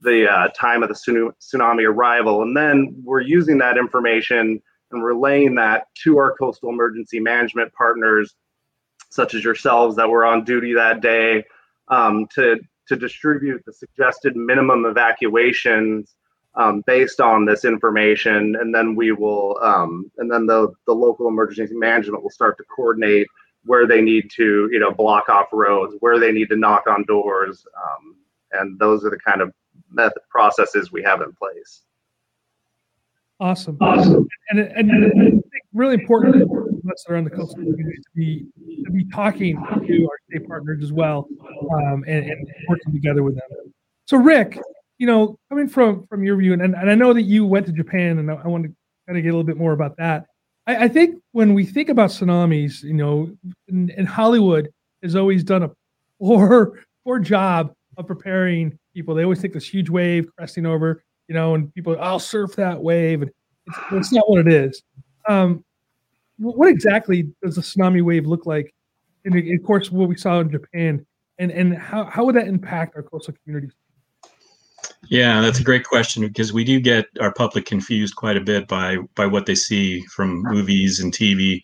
the 0.00 0.30
uh, 0.30 0.48
time 0.48 0.82
of 0.82 0.88
the 0.88 0.94
tsunami 0.94 1.86
arrival. 1.86 2.42
And 2.42 2.56
then 2.56 2.94
we're 3.04 3.20
using 3.20 3.58
that 3.58 3.76
information 3.76 4.62
and 4.92 5.04
relaying 5.04 5.54
that 5.56 5.86
to 6.02 6.16
our 6.18 6.34
coastal 6.36 6.70
emergency 6.70 7.20
management 7.20 7.72
partners, 7.74 8.34
such 9.10 9.34
as 9.34 9.44
yourselves 9.44 9.96
that 9.96 10.08
were 10.08 10.24
on 10.24 10.44
duty 10.44 10.74
that 10.74 11.00
day, 11.00 11.44
um, 11.88 12.26
to 12.34 12.60
to 12.90 12.96
distribute 12.96 13.62
the 13.64 13.72
suggested 13.72 14.34
minimum 14.36 14.84
evacuations 14.84 16.16
um, 16.56 16.82
based 16.86 17.20
on 17.20 17.44
this 17.44 17.64
information, 17.64 18.56
and 18.60 18.74
then 18.74 18.96
we 18.96 19.12
will, 19.12 19.56
um, 19.62 20.10
and 20.18 20.30
then 20.30 20.46
the 20.46 20.72
the 20.86 20.92
local 20.92 21.28
emergency 21.28 21.74
management 21.74 22.22
will 22.22 22.30
start 22.30 22.56
to 22.58 22.64
coordinate 22.64 23.28
where 23.64 23.86
they 23.86 24.00
need 24.00 24.28
to, 24.32 24.68
you 24.72 24.80
know, 24.80 24.90
block 24.90 25.28
off 25.28 25.46
roads, 25.52 25.94
where 26.00 26.18
they 26.18 26.32
need 26.32 26.48
to 26.48 26.56
knock 26.56 26.88
on 26.88 27.04
doors, 27.04 27.64
um, 27.80 28.16
and 28.52 28.78
those 28.80 29.04
are 29.04 29.10
the 29.10 29.18
kind 29.18 29.40
of 29.40 29.52
method 29.90 30.22
processes 30.28 30.90
we 30.90 31.02
have 31.02 31.20
in 31.22 31.32
place. 31.32 31.82
Awesome. 33.38 33.78
Awesome. 33.80 34.26
And, 34.50 34.58
and, 34.58 34.90
and 34.90 35.44
really 35.72 35.94
important 35.94 36.69
us 36.90 37.04
that 37.06 37.14
are 37.14 37.16
on 37.16 37.24
the 37.24 37.30
community 37.30 37.94
to 37.96 38.10
be 38.14 38.46
to 38.84 38.90
be 38.90 39.04
talking 39.06 39.56
to 39.56 40.08
our 40.08 40.18
state 40.28 40.46
partners 40.46 40.82
as 40.82 40.92
well, 40.92 41.28
um, 41.72 42.04
and, 42.06 42.30
and, 42.30 42.48
working 42.68 42.92
together 42.92 43.22
with 43.22 43.34
them. 43.34 43.72
So, 44.06 44.16
Rick, 44.16 44.58
you 44.98 45.06
know, 45.06 45.38
coming 45.48 45.68
from 45.68 46.06
from 46.06 46.24
your 46.24 46.36
view, 46.36 46.52
and, 46.52 46.62
and 46.62 46.90
I 46.90 46.94
know 46.94 47.12
that 47.12 47.22
you 47.22 47.46
went 47.46 47.66
to 47.66 47.72
Japan, 47.72 48.18
and 48.18 48.30
I, 48.30 48.34
I 48.34 48.48
want 48.48 48.64
to 48.64 48.72
kind 49.06 49.18
of 49.18 49.22
get 49.22 49.30
a 49.30 49.32
little 49.32 49.44
bit 49.44 49.56
more 49.56 49.72
about 49.72 49.96
that. 49.98 50.26
I, 50.66 50.84
I 50.84 50.88
think 50.88 51.22
when 51.32 51.54
we 51.54 51.64
think 51.64 51.88
about 51.88 52.10
tsunamis, 52.10 52.82
you 52.82 52.94
know, 52.94 53.30
and 53.68 54.08
Hollywood 54.08 54.68
has 55.02 55.16
always 55.16 55.44
done 55.44 55.62
a 55.62 55.70
poor 56.20 56.80
poor 57.04 57.18
job 57.18 57.72
of 57.96 58.06
preparing 58.06 58.78
people. 58.94 59.14
They 59.14 59.24
always 59.24 59.40
take 59.40 59.52
this 59.52 59.66
huge 59.66 59.90
wave 59.90 60.26
cresting 60.36 60.66
over 60.66 61.02
you 61.30 61.34
know, 61.34 61.54
and 61.54 61.72
people, 61.72 61.96
I'll 62.00 62.18
surf 62.18 62.56
that 62.56 62.82
wave. 62.82 63.22
And 63.22 63.30
it's, 63.68 63.78
it's 63.92 64.12
not 64.12 64.28
what 64.28 64.40
it 64.40 64.52
is. 64.52 64.82
Um, 65.28 65.64
what 66.40 66.68
exactly 66.68 67.28
does 67.42 67.58
a 67.58 67.60
tsunami 67.60 68.02
wave 68.02 68.26
look 68.26 68.46
like? 68.46 68.74
And 69.24 69.36
of 69.36 69.66
course, 69.66 69.90
what 69.90 70.08
we 70.08 70.16
saw 70.16 70.40
in 70.40 70.50
Japan, 70.50 71.04
and 71.38 71.50
and 71.50 71.76
how 71.76 72.04
how 72.04 72.24
would 72.24 72.36
that 72.36 72.48
impact 72.48 72.96
our 72.96 73.02
coastal 73.02 73.34
communities? 73.44 73.74
Yeah, 75.08 75.40
that's 75.42 75.60
a 75.60 75.64
great 75.64 75.84
question 75.84 76.26
because 76.26 76.52
we 76.52 76.64
do 76.64 76.80
get 76.80 77.06
our 77.20 77.32
public 77.32 77.66
confused 77.66 78.16
quite 78.16 78.38
a 78.38 78.40
bit 78.40 78.66
by 78.66 78.96
by 79.14 79.26
what 79.26 79.44
they 79.44 79.54
see 79.54 80.00
from 80.06 80.42
movies 80.42 81.00
and 81.00 81.12
TV. 81.12 81.60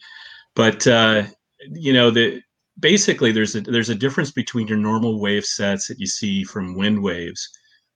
But 0.55 0.87
uh, 0.87 1.25
you 1.71 1.95
know, 1.95 2.11
the 2.11 2.43
basically 2.79 3.33
there's 3.33 3.55
a 3.55 3.63
there's 3.63 3.91
a 3.91 3.95
difference 3.95 4.31
between 4.31 4.69
your 4.69 4.79
normal 4.79 5.19
wave 5.19 5.47
sets 5.47 5.89
that 5.89 5.99
you 5.99 6.07
see 6.07 6.45
from 6.45 6.77
wind 6.77 7.03
waves, 7.03 7.49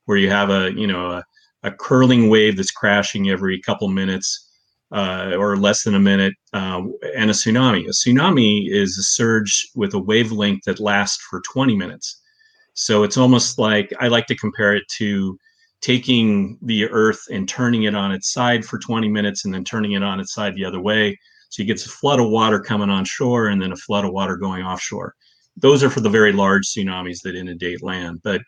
where 0.06 0.16
you 0.16 0.30
have 0.30 0.49
a 0.49 0.72
you 0.72 0.87
know 0.87 1.10
a, 1.10 1.25
a 1.64 1.70
curling 1.70 2.30
wave 2.30 2.56
that's 2.56 2.70
crashing 2.70 3.28
every 3.28 3.60
couple 3.60 3.88
minutes 3.88 4.50
uh, 4.92 5.35
or 5.38 5.56
less 5.56 5.85
than 5.85 5.94
a 5.94 6.00
minute, 6.00 6.35
uh, 6.52 6.82
and 7.16 7.30
a 7.30 7.35
tsunami. 7.35 7.85
A 7.87 7.90
tsunami 7.90 8.70
is 8.70 8.99
a 8.99 9.02
surge 9.02 9.68
with 9.75 9.94
a 9.94 9.99
wavelength 9.99 10.64
that 10.66 10.80
lasts 10.80 11.25
for 11.28 11.40
20 11.52 11.76
minutes. 11.76 12.20
So 12.75 13.02
it's 13.02 13.16
almost 13.16 13.59
like 13.59 13.92
I 14.00 14.09
like 14.09 14.26
to 14.26 14.37
compare 14.37 14.75
it 14.75 14.85
to 14.99 15.38
taking 15.80 16.59
the 16.62 16.88
earth 16.90 17.20
and 17.30 17.49
turning 17.49 17.85
it 17.85 17.94
on 17.94 18.12
its 18.12 18.32
side 18.32 18.64
for 18.64 18.78
20 18.78 19.09
minutes 19.09 19.44
and 19.44 19.54
then 19.54 19.64
turning 19.64 19.92
it 19.92 20.02
on 20.02 20.20
its 20.20 20.35
side 20.35 20.54
the 20.54 20.64
other 20.64 20.80
way. 20.80 21.16
So 21.49 21.62
you 21.62 21.66
get 21.66 21.85
a 21.85 21.88
flood 21.88 22.20
of 22.20 22.30
water 22.30 22.61
coming 22.61 22.90
on 22.90 23.04
shore 23.04 23.49
and 23.49 23.61
then 23.61 23.73
a 23.73 23.76
flood 23.76 24.04
of 24.04 24.12
water 24.12 24.37
going 24.37 24.62
offshore. 24.62 25.14
Those 25.56 25.82
are 25.82 25.90
for 25.90 26.00
the 26.00 26.09
very 26.09 26.32
large 26.32 26.66
tsunamis 26.66 27.23
that 27.23 27.35
inundate 27.35 27.82
land. 27.82 28.20
But 28.23 28.42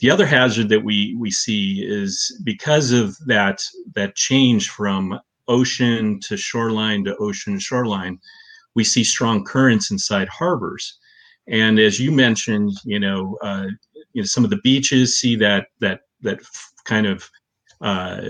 the 0.00 0.10
other 0.10 0.26
hazard 0.26 0.68
that 0.68 0.84
we 0.84 1.16
we 1.18 1.30
see 1.30 1.84
is 1.86 2.40
because 2.44 2.92
of 2.92 3.16
that 3.26 3.60
that 3.94 4.14
change 4.14 4.70
from 4.70 5.18
ocean 5.48 6.20
to 6.20 6.36
shoreline 6.36 7.04
to 7.04 7.16
ocean 7.16 7.58
shoreline, 7.58 8.18
we 8.74 8.84
see 8.84 9.04
strong 9.04 9.44
currents 9.44 9.90
inside 9.90 10.28
harbors. 10.28 10.98
And 11.48 11.78
as 11.78 11.98
you 11.98 12.12
mentioned, 12.12 12.72
you 12.84 13.00
know, 13.00 13.38
uh, 13.42 13.66
you 14.12 14.22
know, 14.22 14.26
some 14.26 14.44
of 14.44 14.50
the 14.50 14.60
beaches 14.62 15.18
see 15.18 15.36
that 15.36 15.66
that 15.80 16.00
that 16.22 16.40
kind 16.84 17.06
of 17.06 17.28
uh, 17.80 18.22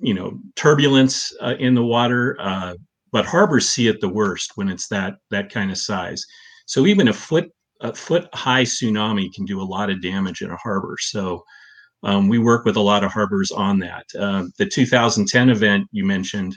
you 0.00 0.14
know 0.14 0.38
turbulence 0.54 1.32
uh, 1.40 1.54
in 1.58 1.74
the 1.74 1.84
water, 1.84 2.36
uh, 2.40 2.74
but 3.12 3.26
harbors 3.26 3.68
see 3.68 3.88
it 3.88 4.00
the 4.00 4.08
worst 4.08 4.52
when 4.56 4.68
it's 4.68 4.88
that 4.88 5.14
that 5.30 5.50
kind 5.50 5.70
of 5.70 5.78
size. 5.78 6.24
So 6.66 6.86
even 6.86 7.08
a 7.08 7.12
foot 7.12 7.50
a 7.80 7.92
foot 7.92 8.28
high 8.34 8.64
tsunami 8.64 9.32
can 9.34 9.44
do 9.44 9.60
a 9.60 9.64
lot 9.64 9.90
of 9.90 10.02
damage 10.02 10.42
in 10.42 10.50
a 10.50 10.56
harbor. 10.56 10.96
So 11.00 11.44
um, 12.04 12.28
we 12.28 12.38
work 12.38 12.64
with 12.64 12.76
a 12.76 12.80
lot 12.80 13.02
of 13.02 13.10
harbors 13.10 13.50
on 13.50 13.78
that. 13.80 14.04
Uh, 14.18 14.44
the 14.58 14.66
2010 14.66 15.48
event 15.48 15.88
you 15.90 16.04
mentioned, 16.04 16.56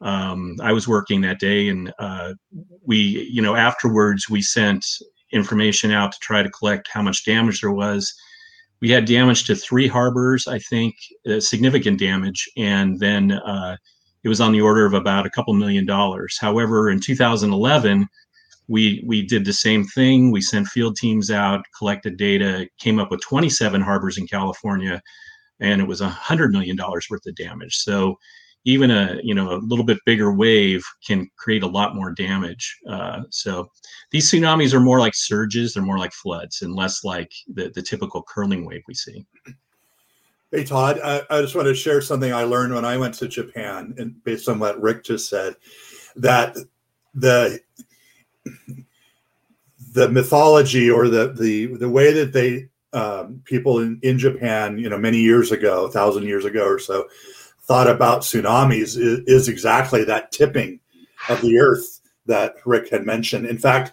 um, 0.00 0.56
I 0.62 0.72
was 0.72 0.86
working 0.86 1.20
that 1.22 1.40
day, 1.40 1.68
and 1.68 1.92
uh, 1.98 2.34
we, 2.84 3.28
you 3.30 3.42
know, 3.42 3.56
afterwards 3.56 4.30
we 4.30 4.42
sent 4.42 4.84
information 5.32 5.90
out 5.90 6.12
to 6.12 6.18
try 6.20 6.42
to 6.42 6.50
collect 6.50 6.88
how 6.88 7.02
much 7.02 7.24
damage 7.24 7.60
there 7.60 7.72
was. 7.72 8.14
We 8.80 8.90
had 8.90 9.06
damage 9.06 9.44
to 9.46 9.56
three 9.56 9.88
harbors, 9.88 10.46
I 10.46 10.58
think, 10.60 10.94
uh, 11.28 11.40
significant 11.40 11.98
damage, 11.98 12.48
and 12.56 13.00
then 13.00 13.32
uh, 13.32 13.76
it 14.22 14.28
was 14.28 14.40
on 14.40 14.52
the 14.52 14.60
order 14.60 14.86
of 14.86 14.94
about 14.94 15.26
a 15.26 15.30
couple 15.30 15.54
million 15.54 15.86
dollars. 15.86 16.38
However, 16.40 16.90
in 16.90 17.00
2011 17.00 18.06
we 18.68 19.02
we 19.06 19.22
did 19.22 19.44
the 19.44 19.52
same 19.52 19.84
thing. 19.84 20.30
We 20.30 20.40
sent 20.40 20.68
field 20.68 20.96
teams 20.96 21.30
out, 21.30 21.64
collected 21.76 22.16
data, 22.16 22.68
came 22.78 22.98
up 22.98 23.10
with 23.10 23.20
27 23.20 23.80
harbors 23.80 24.18
in 24.18 24.26
California, 24.26 25.02
and 25.60 25.80
it 25.80 25.86
was 25.86 26.00
a 26.00 26.08
hundred 26.08 26.52
million 26.52 26.76
dollars 26.76 27.06
worth 27.08 27.26
of 27.26 27.34
damage. 27.36 27.76
So 27.76 28.16
even 28.64 28.90
a 28.90 29.18
you 29.22 29.34
know 29.34 29.52
a 29.52 29.62
little 29.62 29.84
bit 29.84 29.98
bigger 30.04 30.32
wave 30.32 30.84
can 31.06 31.30
create 31.38 31.62
a 31.62 31.68
lot 31.68 31.94
more 31.94 32.10
damage. 32.10 32.76
Uh, 32.88 33.22
so 33.30 33.68
these 34.10 34.30
tsunamis 34.30 34.74
are 34.74 34.80
more 34.80 34.98
like 34.98 35.14
surges; 35.14 35.72
they're 35.72 35.82
more 35.82 35.98
like 35.98 36.12
floods, 36.12 36.62
and 36.62 36.74
less 36.74 37.04
like 37.04 37.30
the 37.54 37.70
the 37.74 37.82
typical 37.82 38.22
curling 38.22 38.66
wave 38.66 38.82
we 38.88 38.94
see. 38.94 39.24
Hey 40.50 40.64
Todd, 40.64 41.00
I, 41.02 41.22
I 41.30 41.40
just 41.40 41.54
want 41.54 41.66
to 41.66 41.74
share 41.74 42.00
something 42.00 42.32
I 42.32 42.44
learned 42.44 42.74
when 42.74 42.84
I 42.84 42.96
went 42.96 43.14
to 43.16 43.28
Japan, 43.28 43.94
and 43.98 44.22
based 44.24 44.48
on 44.48 44.58
what 44.58 44.80
Rick 44.80 45.04
just 45.04 45.28
said, 45.28 45.54
that 46.16 46.56
the 47.14 47.60
the 49.92 50.08
mythology 50.08 50.90
or 50.90 51.08
the 51.08 51.32
the 51.32 51.66
the 51.76 51.88
way 51.88 52.12
that 52.12 52.32
they 52.32 52.68
um, 52.92 53.42
people 53.44 53.80
in, 53.80 53.98
in 54.02 54.18
Japan, 54.18 54.78
you 54.78 54.88
know, 54.88 54.98
many 54.98 55.18
years 55.18 55.52
ago, 55.52 55.84
a 55.84 55.90
thousand 55.90 56.24
years 56.24 56.44
ago 56.44 56.64
or 56.64 56.78
so, 56.78 57.06
thought 57.62 57.90
about 57.90 58.22
tsunamis 58.22 58.96
is, 58.96 59.20
is 59.26 59.48
exactly 59.48 60.04
that 60.04 60.32
tipping 60.32 60.80
of 61.28 61.40
the 61.42 61.58
earth 61.58 62.00
that 62.26 62.54
Rick 62.64 62.90
had 62.90 63.04
mentioned. 63.04 63.46
In 63.46 63.58
fact, 63.58 63.92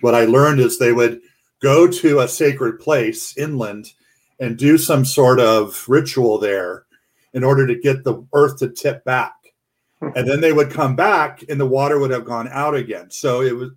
what 0.00 0.14
I 0.14 0.24
learned 0.24 0.60
is 0.60 0.78
they 0.78 0.92
would 0.92 1.20
go 1.60 1.86
to 1.86 2.20
a 2.20 2.28
sacred 2.28 2.80
place 2.80 3.36
inland 3.36 3.92
and 4.40 4.56
do 4.56 4.78
some 4.78 5.04
sort 5.04 5.38
of 5.38 5.84
ritual 5.88 6.38
there 6.38 6.86
in 7.34 7.44
order 7.44 7.66
to 7.66 7.78
get 7.78 8.04
the 8.04 8.24
earth 8.32 8.58
to 8.58 8.68
tip 8.68 9.04
back 9.04 9.32
and 10.00 10.28
then 10.28 10.40
they 10.40 10.52
would 10.52 10.70
come 10.70 10.94
back 10.96 11.42
and 11.48 11.58
the 11.58 11.66
water 11.66 11.98
would 11.98 12.10
have 12.10 12.24
gone 12.24 12.48
out 12.48 12.74
again. 12.74 13.10
So 13.10 13.42
it 13.42 13.56
was 13.56 13.70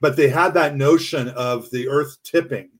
but 0.00 0.16
they 0.16 0.28
had 0.28 0.54
that 0.54 0.76
notion 0.76 1.28
of 1.30 1.70
the 1.70 1.86
earth 1.88 2.16
tipping 2.22 2.70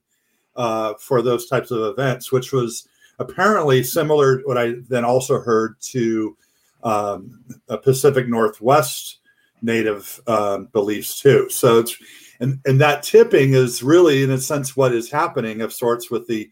uh, 0.57 0.95
for 0.99 1.21
those 1.21 1.47
types 1.47 1.71
of 1.71 1.83
events 1.83 2.33
which 2.33 2.53
was 2.53 2.89
apparently 3.19 3.83
similar 3.83 4.41
what 4.47 4.57
i 4.57 4.73
then 4.89 5.05
also 5.05 5.39
heard 5.39 5.79
to 5.81 6.37
um, 6.83 7.45
a 7.69 7.77
pacific 7.77 8.29
northwest 8.29 9.21
native 9.63 10.21
um, 10.27 10.67
beliefs 10.73 11.21
too. 11.21 11.49
So 11.51 11.81
it's 11.81 11.97
and, 12.41 12.59
and 12.65 12.81
that 12.81 13.03
tipping 13.03 13.53
is 13.53 13.83
really 13.83 14.23
in 14.23 14.31
a 14.31 14.39
sense 14.39 14.77
what 14.77 14.95
is 14.95 15.11
happening 15.11 15.61
of 15.61 15.73
sorts 15.73 16.11
with 16.11 16.27
the 16.27 16.51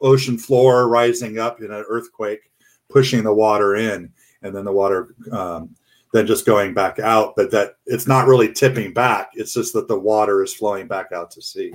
ocean 0.00 0.38
floor 0.38 0.88
rising 0.88 1.38
up 1.38 1.60
in 1.60 1.70
an 1.70 1.84
earthquake 1.88 2.50
pushing 2.88 3.22
the 3.22 3.34
water 3.34 3.76
in 3.76 4.12
and 4.42 4.54
then 4.54 4.64
the 4.64 4.72
water 4.72 5.14
um, 5.32 5.74
then 6.12 6.26
just 6.26 6.46
going 6.46 6.74
back 6.74 6.98
out. 6.98 7.34
But 7.36 7.50
that 7.50 7.76
it's 7.86 8.06
not 8.06 8.26
really 8.26 8.52
tipping 8.52 8.92
back. 8.92 9.30
It's 9.34 9.54
just 9.54 9.72
that 9.74 9.88
the 9.88 9.98
water 9.98 10.42
is 10.42 10.54
flowing 10.54 10.86
back 10.86 11.12
out 11.12 11.30
to 11.32 11.42
sea. 11.42 11.72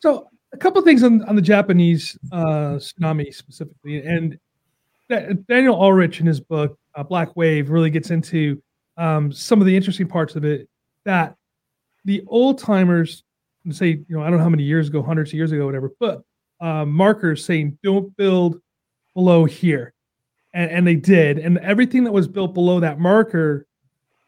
So 0.00 0.28
a 0.52 0.56
couple 0.56 0.82
things 0.82 1.02
on, 1.02 1.22
on 1.24 1.36
the 1.36 1.42
Japanese 1.42 2.18
uh, 2.32 2.78
tsunami 2.78 3.34
specifically, 3.34 4.04
and 4.04 4.38
Daniel 5.48 5.80
Ulrich 5.80 6.20
in 6.20 6.26
his 6.26 6.40
book 6.40 6.78
uh, 6.94 7.02
Black 7.02 7.36
Wave 7.36 7.70
really 7.70 7.90
gets 7.90 8.10
into 8.10 8.62
um, 8.96 9.32
some 9.32 9.60
of 9.60 9.66
the 9.66 9.76
interesting 9.76 10.08
parts 10.08 10.36
of 10.36 10.44
it. 10.44 10.68
That 11.04 11.36
the 12.04 12.22
old 12.26 12.58
timers 12.58 13.24
say, 13.70 13.88
you 13.88 14.04
know, 14.08 14.22
I 14.22 14.28
don't 14.28 14.38
know 14.38 14.44
how 14.44 14.50
many 14.50 14.62
years 14.62 14.88
ago, 14.88 15.02
hundreds 15.02 15.30
of 15.30 15.34
years 15.34 15.52
ago, 15.52 15.66
whatever, 15.66 15.92
but 16.00 16.22
uh, 16.60 16.84
markers 16.84 17.44
saying 17.44 17.78
don't 17.82 18.14
build 18.16 18.60
below 19.14 19.44
here 19.44 19.94
and, 20.52 20.70
and 20.70 20.86
they 20.86 20.96
did, 20.96 21.38
and 21.38 21.58
everything 21.58 22.04
that 22.04 22.12
was 22.12 22.28
built 22.28 22.54
below 22.54 22.80
that 22.80 22.98
marker 22.98 23.66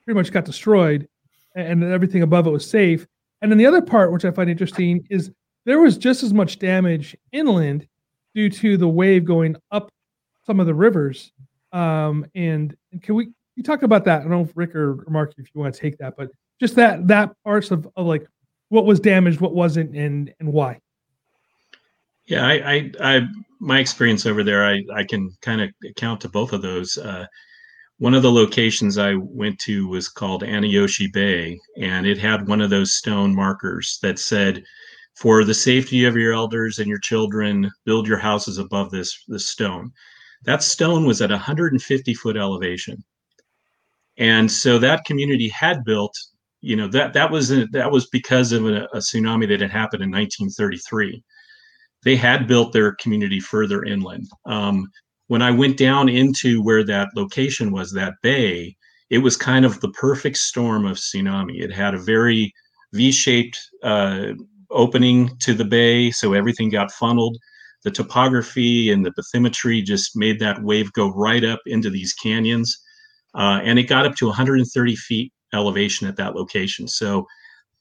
pretty 0.05 0.19
much 0.19 0.33
got 0.33 0.45
destroyed, 0.45 1.09
and 1.55 1.83
everything 1.85 2.23
above 2.23 2.47
it 2.47 2.51
was 2.51 2.69
safe. 2.69 3.07
And 3.41 3.51
then 3.51 3.59
the 3.59 3.67
other 3.67 3.83
part, 3.83 4.13
which 4.13 4.25
I 4.25 4.31
find 4.31 4.49
interesting, 4.49 5.07
is 5.11 5.31
there 5.65 5.81
was 5.81 5.97
just 5.97 6.23
as 6.23 6.33
much 6.33 6.59
damage 6.59 7.17
inland 7.33 7.87
due 8.35 8.49
to 8.51 8.77
the 8.77 8.89
wave 8.89 9.25
going 9.25 9.57
up 9.71 9.91
some 10.45 10.61
of 10.61 10.67
the 10.67 10.75
rivers. 10.75 11.33
Um, 11.73 12.27
and, 12.35 12.77
and 12.93 13.03
can 13.03 13.15
we 13.15 13.29
you 13.57 13.63
talk 13.63 13.83
about 13.83 14.05
that? 14.05 14.21
I 14.21 14.23
don't 14.23 14.31
know 14.31 14.41
if 14.43 14.53
Rick 14.55 14.75
or 14.75 15.05
Mark, 15.09 15.35
if 15.37 15.49
you 15.55 15.61
want 15.61 15.75
to 15.75 15.81
take 15.81 15.99
that, 15.99 16.15
but 16.17 16.31
just 16.61 16.75
that 16.77 17.07
that 17.09 17.33
parts 17.45 17.71
of, 17.71 17.89
of 17.97 18.07
like 18.07 18.27
what 18.69 18.87
was 18.87 19.01
damaged, 19.01 19.41
what 19.41 19.55
wasn't, 19.55 19.95
and 19.95 20.33
and 20.41 20.53
why. 20.53 20.79
Yeah, 22.33 22.47
I, 22.47 22.53
I, 22.55 22.91
I 22.99 23.21
my 23.61 23.79
experience 23.79 24.25
over 24.25 24.43
there, 24.43 24.65
I, 24.65 24.83
I 24.95 25.05
can 25.05 25.31
kind 25.43 25.61
of 25.61 25.69
account 25.87 26.23
to 26.23 26.31
both 26.31 26.55
of 26.55 26.63
those. 26.63 26.97
Uh, 26.97 27.27
one 27.99 28.15
of 28.15 28.23
the 28.23 28.33
locations 28.33 28.97
I 28.97 29.17
went 29.17 29.59
to 29.67 29.87
was 29.87 30.09
called 30.09 30.43
Aneyoshi 30.43 31.13
Bay, 31.13 31.61
and 31.77 32.07
it 32.07 32.17
had 32.17 32.49
one 32.49 32.63
of 32.63 32.71
those 32.71 32.95
stone 32.95 33.35
markers 33.35 33.99
that 34.01 34.19
said, 34.19 34.65
"For 35.15 35.45
the 35.45 35.53
safety 35.53 36.07
of 36.07 36.17
your 36.17 36.33
elders 36.33 36.79
and 36.79 36.89
your 36.89 37.01
children, 37.01 37.71
build 37.85 38.09
your 38.09 38.17
houses 38.17 38.57
above 38.57 38.91
this 38.91 39.15
this 39.29 39.51
stone." 39.51 39.91
That 40.45 40.63
stone 40.63 41.05
was 41.05 41.21
at 41.21 41.29
150 41.31 42.15
foot 42.15 42.39
elevation, 42.39 43.05
and 44.17 44.51
so 44.51 44.79
that 44.79 45.05
community 45.05 45.49
had 45.49 45.85
built. 45.85 46.17
You 46.63 46.77
know 46.77 46.89
that 46.89 47.13
that 47.13 47.31
was 47.31 47.51
a, 47.51 47.67
that 47.73 47.93
was 47.93 48.07
because 48.07 48.53
of 48.53 48.65
a, 48.65 48.85
a 48.95 49.01
tsunami 49.01 49.47
that 49.49 49.61
had 49.61 49.71
happened 49.71 50.03
in 50.03 50.11
1933 50.11 51.23
they 52.05 52.17
had 52.17 52.49
built 52.49 52.73
their 52.73 52.95
community 52.97 53.41
further 53.41 53.85
inland. 53.85 54.29
Um, 54.47 54.89
when 55.29 55.43
I 55.43 55.51
went 55.51 55.77
down 55.77 56.09
into 56.09 56.63
where 56.63 56.85
that 56.85 57.09
location 57.15 57.73
was, 57.73 57.93
that 57.93 58.15
bay, 58.23 58.77
it 59.11 59.19
was 59.19 59.37
kind 59.37 59.65
of 59.65 59.81
the 59.81 59.91
perfect 59.91 60.37
storm 60.37 60.85
of 60.85 60.97
tsunami. 60.97 61.63
It 61.63 61.73
had 61.73 61.95
a 61.95 61.99
very 61.99 62.53
V-shaped 62.93 63.59
uh, 63.83 64.33
opening 64.71 65.37
to 65.41 65.55
the 65.55 65.65
bay, 65.65 66.11
so 66.11 66.33
everything 66.33 66.71
got 66.71 66.93
funneled. 66.93 67.39
The 67.85 67.91
topography 67.91 68.91
and 68.91 69.05
the 69.05 69.13
bathymetry 69.13 69.85
just 69.85 70.17
made 70.17 70.39
that 70.41 70.63
wave 70.63 70.93
go 70.93 71.09
right 71.09 71.45
up 71.45 71.61
into 71.67 71.91
these 71.91 72.13
canyons, 72.13 72.79
uh, 73.35 73.61
and 73.65 73.79
it 73.79 73.85
got 73.85 74.07
up 74.07 74.15
to 74.17 74.27
130 74.27 74.97
feet 74.97 75.33
elevation 75.55 76.07
at 76.07 76.17
that 76.17 76.35
location. 76.35 76.89
So 76.89 77.27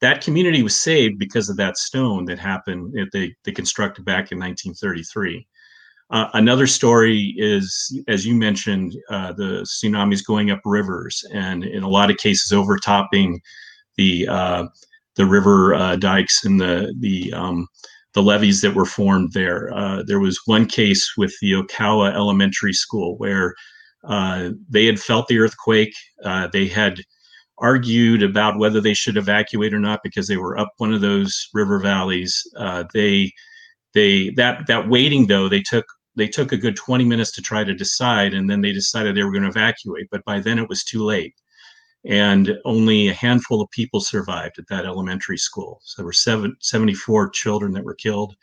that 0.01 0.23
community 0.23 0.63
was 0.63 0.75
saved 0.75 1.19
because 1.19 1.49
of 1.49 1.57
that 1.57 1.77
stone 1.77 2.25
that 2.25 2.39
happened 2.39 2.93
they, 3.13 3.33
they 3.43 3.51
constructed 3.51 4.03
back 4.03 4.31
in 4.31 4.39
1933 4.39 5.47
uh, 6.11 6.27
another 6.33 6.67
story 6.67 7.33
is 7.37 7.97
as 8.07 8.25
you 8.25 8.35
mentioned 8.35 8.95
uh, 9.09 9.31
the 9.33 9.61
tsunamis 9.61 10.25
going 10.25 10.51
up 10.51 10.59
rivers 10.65 11.23
and 11.33 11.63
in 11.63 11.83
a 11.83 11.89
lot 11.89 12.11
of 12.11 12.17
cases 12.17 12.51
overtopping 12.51 13.39
the 13.97 14.27
uh, 14.27 14.65
the 15.15 15.25
river 15.25 15.73
uh, 15.73 15.95
dikes 15.95 16.45
and 16.45 16.59
the 16.59 16.93
the 16.99 17.31
um, 17.33 17.67
the 18.13 18.21
levees 18.21 18.61
that 18.61 18.75
were 18.75 18.85
formed 18.85 19.31
there. 19.31 19.73
Uh, 19.73 20.03
there 20.03 20.19
was 20.19 20.41
one 20.45 20.65
case 20.65 21.13
with 21.17 21.33
the 21.41 21.53
Okawa 21.53 22.13
Elementary 22.13 22.73
School 22.73 23.17
where 23.17 23.55
uh, 24.03 24.49
they 24.69 24.85
had 24.85 24.99
felt 24.99 25.27
the 25.27 25.39
earthquake. 25.39 25.93
they 26.51 26.67
had 26.67 26.99
argued 27.61 28.23
about 28.23 28.57
whether 28.57 28.81
they 28.81 28.93
should 28.93 29.17
evacuate 29.17 29.73
or 29.73 29.79
not 29.79 30.01
because 30.03 30.27
they 30.27 30.37
were 30.37 30.57
up 30.57 30.73
one 30.77 30.93
of 30.93 31.01
those 31.01 31.49
river 31.53 31.79
valleys. 31.79 32.43
Uh, 32.57 32.83
they 32.93 33.31
they 33.93 34.31
that 34.31 34.67
that 34.67 34.89
waiting 34.89 35.27
though 35.27 35.47
they 35.47 35.61
took 35.61 35.85
they 36.15 36.27
took 36.27 36.51
a 36.51 36.57
good 36.57 36.75
20 36.75 37.05
minutes 37.05 37.31
to 37.31 37.41
try 37.41 37.63
to 37.63 37.73
decide 37.73 38.33
and 38.33 38.49
then 38.49 38.61
they 38.61 38.73
decided 38.73 39.15
they 39.15 39.23
were 39.23 39.31
going 39.31 39.43
to 39.43 39.49
evacuate 39.49 40.07
but 40.11 40.25
by 40.25 40.39
then 40.39 40.59
it 40.59 40.67
was 40.67 40.83
too 40.83 41.03
late. 41.03 41.33
And 42.03 42.57
only 42.65 43.09
a 43.09 43.13
handful 43.13 43.61
of 43.61 43.69
people 43.69 44.01
survived 44.01 44.57
at 44.57 44.67
that 44.69 44.85
elementary 44.85 45.37
school. 45.37 45.79
So 45.83 46.01
there 46.01 46.05
were 46.07 46.13
seven, 46.13 46.55
74 46.59 47.29
children 47.29 47.73
that 47.73 47.83
were 47.83 47.93
killed 47.93 48.35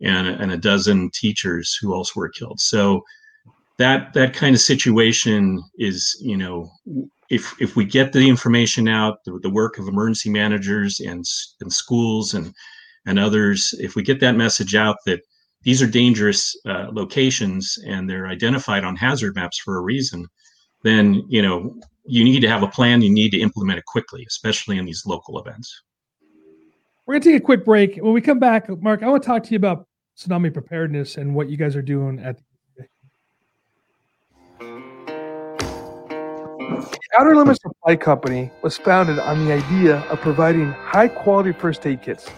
and, 0.00 0.26
and 0.26 0.50
a 0.50 0.56
dozen 0.56 1.10
teachers 1.14 1.78
who 1.80 1.94
also 1.94 2.12
were 2.16 2.28
killed. 2.28 2.58
So 2.60 3.04
that 3.78 4.12
that 4.12 4.34
kind 4.34 4.54
of 4.54 4.60
situation 4.60 5.62
is 5.78 6.16
you 6.20 6.36
know 6.36 6.70
if 7.30 7.54
if 7.60 7.76
we 7.76 7.84
get 7.84 8.12
the 8.12 8.28
information 8.28 8.88
out 8.88 9.24
the, 9.24 9.38
the 9.42 9.50
work 9.50 9.78
of 9.78 9.88
emergency 9.88 10.30
managers 10.30 11.00
and, 11.00 11.24
and 11.60 11.72
schools 11.72 12.34
and 12.34 12.52
and 13.06 13.18
others 13.18 13.74
if 13.78 13.94
we 13.94 14.02
get 14.02 14.20
that 14.20 14.36
message 14.36 14.74
out 14.74 14.96
that 15.06 15.20
these 15.62 15.82
are 15.82 15.86
dangerous 15.86 16.56
uh, 16.66 16.86
locations 16.92 17.78
and 17.86 18.08
they're 18.08 18.28
identified 18.28 18.84
on 18.84 18.96
hazard 18.96 19.34
maps 19.34 19.58
for 19.58 19.76
a 19.76 19.82
reason 19.82 20.26
then 20.82 21.24
you 21.28 21.42
know 21.42 21.74
you 22.10 22.24
need 22.24 22.40
to 22.40 22.48
have 22.48 22.62
a 22.62 22.68
plan. 22.68 23.02
You 23.02 23.10
need 23.10 23.32
to 23.32 23.38
implement 23.38 23.78
it 23.78 23.84
quickly 23.84 24.24
especially 24.26 24.78
in 24.78 24.86
these 24.86 25.04
local 25.04 25.38
events. 25.38 25.82
We're 27.06 27.14
going 27.14 27.22
to 27.22 27.30
take 27.32 27.42
a 27.42 27.44
quick 27.44 27.64
break. 27.66 27.96
When 27.96 28.12
we 28.12 28.20
come 28.20 28.38
back 28.38 28.68
mark 28.80 29.02
i 29.02 29.08
want 29.08 29.22
to 29.22 29.26
talk 29.26 29.42
to 29.44 29.50
you 29.50 29.56
about 29.56 29.86
tsunami 30.18 30.52
preparedness 30.52 31.16
and 31.16 31.34
what 31.34 31.48
you 31.48 31.56
guys 31.56 31.76
are 31.76 31.82
doing 31.82 32.18
at 32.18 32.36
The 32.36 32.42
Outer 37.18 37.34
Limits 37.34 37.60
Supply 37.62 37.96
Company 37.96 38.50
was 38.62 38.76
founded 38.76 39.18
on 39.18 39.44
the 39.44 39.52
idea 39.52 39.98
of 40.10 40.20
providing 40.20 40.72
high 40.72 41.08
quality 41.08 41.52
first 41.52 41.86
aid 41.86 42.02
kits. 42.02 42.30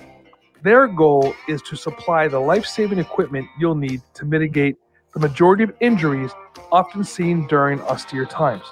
Their 0.63 0.87
goal 0.87 1.35
is 1.49 1.61
to 1.63 1.77
supply 1.77 2.29
the 2.29 2.39
life 2.39 2.67
saving 2.67 2.99
equipment 2.99 3.47
you'll 3.59 3.75
need 3.75 4.03
to 4.15 4.25
mitigate 4.25 4.77
the 5.15 5.21
majority 5.21 5.65
of 5.65 5.73
injuries 5.81 6.31
often 6.71 7.03
seen 7.05 7.47
during 7.49 7.81
austere 7.83 8.25
times. 8.25 8.65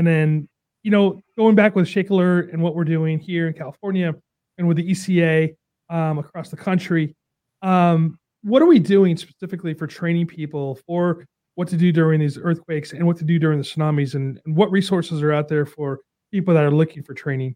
And 0.00 0.06
then, 0.06 0.48
you 0.82 0.90
know, 0.90 1.20
going 1.36 1.54
back 1.54 1.76
with 1.76 1.86
shake 1.86 2.08
alert 2.08 2.54
and 2.54 2.62
what 2.62 2.74
we're 2.74 2.84
doing 2.84 3.18
here 3.18 3.48
in 3.48 3.52
California 3.52 4.14
and 4.56 4.66
with 4.66 4.78
the 4.78 4.90
ECA 4.90 5.54
um, 5.90 6.16
across 6.16 6.48
the 6.48 6.56
country, 6.56 7.14
um, 7.60 8.18
what 8.42 8.62
are 8.62 8.66
we 8.66 8.78
doing 8.78 9.14
specifically 9.18 9.74
for 9.74 9.86
training 9.86 10.26
people 10.26 10.78
for 10.86 11.26
what 11.56 11.68
to 11.68 11.76
do 11.76 11.92
during 11.92 12.18
these 12.18 12.38
earthquakes 12.38 12.94
and 12.94 13.06
what 13.06 13.18
to 13.18 13.24
do 13.24 13.38
during 13.38 13.58
the 13.58 13.64
tsunamis 13.64 14.14
and, 14.14 14.40
and 14.46 14.56
what 14.56 14.70
resources 14.70 15.20
are 15.20 15.34
out 15.34 15.48
there 15.48 15.66
for 15.66 16.00
people 16.30 16.54
that 16.54 16.64
are 16.64 16.70
looking 16.70 17.02
for 17.02 17.12
training? 17.12 17.54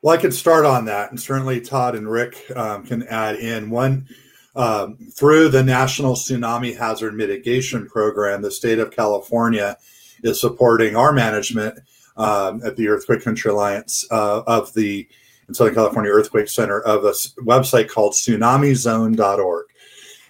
Well, 0.00 0.14
I 0.14 0.18
can 0.18 0.32
start 0.32 0.64
on 0.64 0.86
that, 0.86 1.10
and 1.10 1.20
certainly 1.20 1.60
Todd 1.60 1.96
and 1.96 2.10
Rick 2.10 2.50
um, 2.56 2.86
can 2.86 3.02
add 3.08 3.36
in. 3.36 3.68
One, 3.68 4.08
um, 4.56 4.96
through 4.96 5.48
the 5.48 5.62
National 5.62 6.14
Tsunami 6.14 6.76
Hazard 6.76 7.14
Mitigation 7.14 7.86
Program, 7.86 8.42
the 8.42 8.50
state 8.50 8.78
of 8.78 8.90
California 8.90 9.76
is 10.22 10.40
supporting 10.40 10.96
our 10.96 11.12
management 11.12 11.78
um, 12.16 12.60
at 12.64 12.76
the 12.76 12.88
Earthquake 12.88 13.22
Country 13.22 13.50
Alliance 13.50 14.06
uh, 14.10 14.42
of 14.46 14.72
the 14.74 15.08
in 15.48 15.54
Southern 15.54 15.74
California 15.74 16.12
Earthquake 16.12 16.48
Center 16.48 16.80
of 16.80 17.04
a 17.04 17.10
website 17.42 17.88
called 17.88 18.12
tsunamizone.org. 18.12 19.66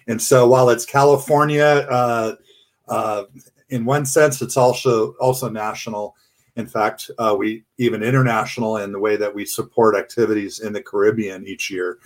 And 0.07 0.19
so 0.19 0.47
while 0.47 0.69
it's 0.69 0.85
California, 0.85 1.63
uh, 1.63 2.35
uh, 2.87 3.23
in 3.69 3.85
one 3.85 4.05
sense, 4.05 4.41
it's 4.41 4.57
also 4.57 5.13
also 5.13 5.47
national. 5.47 6.15
In 6.55 6.67
fact, 6.67 7.09
uh, 7.17 7.35
we 7.37 7.63
even 7.77 8.03
international 8.03 8.77
in 8.77 8.91
the 8.91 8.99
way 8.99 9.15
that 9.15 9.33
we 9.33 9.45
support 9.45 9.95
activities 9.95 10.59
in 10.59 10.73
the 10.73 10.81
Caribbean 10.81 11.47
each 11.47 11.69
year. 11.69 11.99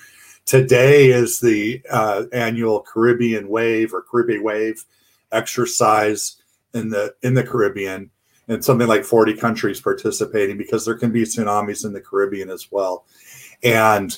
Today 0.46 1.08
is 1.08 1.40
the 1.40 1.82
uh, 1.90 2.26
annual 2.32 2.82
Caribe 2.82 3.46
Wave 3.48 3.94
or 3.96 4.04
Caribbean 4.04 4.44
Wave 4.44 4.86
exercise 5.32 6.38
in 6.76 6.90
the 6.90 7.16
in 7.24 7.34
the 7.34 7.44
Caribbean, 7.44 8.12
and 8.48 8.64
something 8.64 8.88
like 8.88 9.04
40 9.04 9.36
countries 9.38 9.82
participating 9.82 10.56
because 10.56 10.86
there 10.86 10.98
can 10.98 11.12
be 11.12 11.24
tsunamis 11.24 11.84
in 11.84 11.94
the 11.94 12.02
Caribbean 12.02 12.52
as 12.52 12.72
well. 12.72 13.06
And 13.64 14.16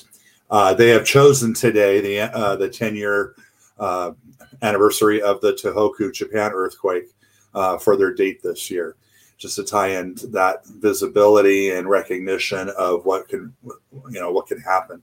uh, 0.50 0.74
they 0.74 0.90
have 0.90 1.06
chosen 1.06 1.54
today 1.54 2.02
the 2.02 2.20
uh, 2.36 2.56
the 2.56 2.68
10 2.68 2.94
year 2.94 3.34
uh, 3.78 4.12
anniversary 4.60 5.22
of 5.22 5.40
the 5.40 5.54
Tohoku 5.54 6.12
Japan 6.12 6.52
earthquake 6.52 7.06
uh, 7.54 7.78
for 7.78 7.96
their 7.96 8.12
date 8.12 8.42
this 8.42 8.70
year 8.70 8.96
just 9.38 9.56
to 9.56 9.64
tie 9.64 9.98
in 9.98 10.16
that 10.24 10.66
visibility 10.66 11.70
and 11.70 11.88
recognition 11.88 12.68
of 12.76 13.06
what 13.06 13.28
can 13.28 13.54
you 14.10 14.20
know 14.20 14.30
what 14.30 14.46
can 14.46 14.60
happen 14.60 15.02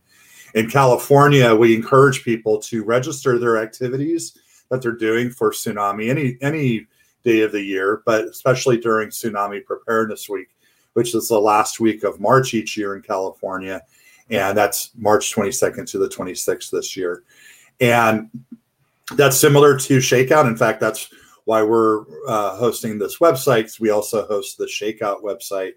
in 0.55 0.69
california 0.69 1.55
we 1.55 1.75
encourage 1.75 2.23
people 2.23 2.59
to 2.59 2.83
register 2.83 3.37
their 3.37 3.57
activities 3.57 4.37
that 4.69 4.81
they're 4.81 4.91
doing 4.91 5.29
for 5.29 5.51
tsunami 5.51 6.09
any 6.09 6.37
any 6.41 6.87
day 7.23 7.41
of 7.41 7.51
the 7.51 7.61
year 7.61 8.01
but 8.05 8.25
especially 8.25 8.77
during 8.77 9.09
tsunami 9.09 9.63
preparedness 9.63 10.27
week 10.27 10.49
which 10.93 11.13
is 11.13 11.27
the 11.27 11.39
last 11.39 11.79
week 11.79 12.03
of 12.03 12.19
march 12.19 12.53
each 12.53 12.75
year 12.75 12.95
in 12.95 13.01
california 13.01 13.81
and 14.29 14.57
that's 14.57 14.91
march 14.95 15.33
22nd 15.33 15.87
to 15.89 15.99
the 15.99 16.09
26th 16.09 16.71
this 16.71 16.97
year 16.97 17.23
and 17.79 18.29
that's 19.15 19.37
similar 19.37 19.77
to 19.77 19.97
shakeout 19.97 20.47
in 20.47 20.57
fact 20.57 20.79
that's 20.79 21.09
why 21.45 21.61
we're 21.63 22.01
uh, 22.27 22.57
hosting 22.57 22.99
this 22.99 23.19
website. 23.19 23.79
We 23.79 23.91
also 23.91 24.27
host 24.27 24.57
the 24.57 24.65
Shakeout 24.65 25.21
website 25.23 25.73